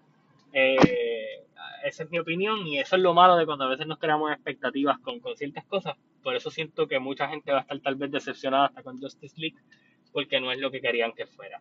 Eh, 0.56 1.42
esa 1.84 2.04
es 2.04 2.10
mi 2.10 2.18
opinión 2.18 2.64
y 2.66 2.78
eso 2.78 2.94
es 2.94 3.02
lo 3.02 3.12
malo 3.12 3.36
de 3.36 3.44
cuando 3.44 3.64
a 3.64 3.68
veces 3.68 3.86
nos 3.86 3.98
creamos 3.98 4.32
expectativas 4.32 4.98
con, 5.00 5.20
ciertas 5.36 5.64
cosas. 5.64 5.96
Por 6.22 6.36
eso 6.36 6.50
siento 6.50 6.86
que 6.86 6.98
mucha 7.00 7.28
gente 7.28 7.52
va 7.52 7.58
a 7.58 7.60
estar 7.62 7.78
tal 7.80 7.96
vez 7.96 8.10
decepcionada 8.12 8.66
hasta 8.66 8.82
con 8.82 9.00
Justice 9.00 9.34
League 9.36 9.56
porque 10.12 10.40
no 10.40 10.52
es 10.52 10.60
lo 10.60 10.70
que 10.70 10.80
querían 10.80 11.12
que 11.12 11.26
fuera. 11.26 11.60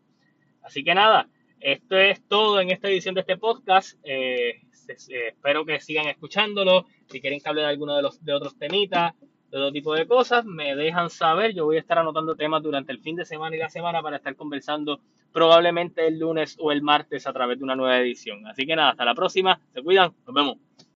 Así 0.62 0.84
que 0.84 0.94
nada, 0.94 1.28
esto 1.60 1.98
es 1.98 2.26
todo 2.28 2.62
en 2.62 2.70
esta 2.70 2.88
edición 2.88 3.16
de 3.16 3.22
este 3.22 3.36
podcast. 3.36 4.00
Eh, 4.04 4.62
espero 4.88 5.66
que 5.66 5.80
sigan 5.80 6.08
escuchándolo. 6.08 6.86
Si 7.08 7.20
quieren 7.20 7.40
que 7.40 7.50
hable 7.50 7.62
de 7.62 7.68
alguno 7.68 7.96
de 7.96 8.04
los 8.04 8.24
de 8.24 8.34
otros 8.34 8.58
temitas, 8.58 9.14
de 9.54 9.60
otro 9.60 9.72
tipo 9.72 9.94
de 9.94 10.08
cosas, 10.08 10.46
me 10.46 10.76
dejan 10.76 11.12
saber. 11.12 11.54
Yo 11.54 11.66
voy 11.66 11.78
a 11.78 11.80
estar 11.80 12.00
anotando 12.00 12.36
temas 12.36 12.64
durante 12.64 12.92
el 12.92 12.98
fin 12.98 13.16
de 13.16 13.24
semana 13.24 13.56
y 13.56 13.60
la 13.60 13.70
semana 13.70 14.02
para 14.02 14.18
estar 14.18 14.36
conversando 14.36 15.00
probablemente 15.32 16.08
el 16.08 16.18
lunes 16.18 16.58
o 16.60 16.72
el 16.72 16.82
martes 16.82 17.28
a 17.28 17.34
través 17.34 17.60
de 17.60 17.64
una 17.64 17.76
nueva 17.76 18.00
edición. 18.00 18.48
Así 18.48 18.66
que 18.66 18.76
nada, 18.76 18.90
hasta 18.90 19.06
la 19.06 19.14
próxima. 19.14 19.60
Se 19.72 19.84
cuidan. 19.84 20.12
Nos 20.26 20.34
vemos. 20.34 20.58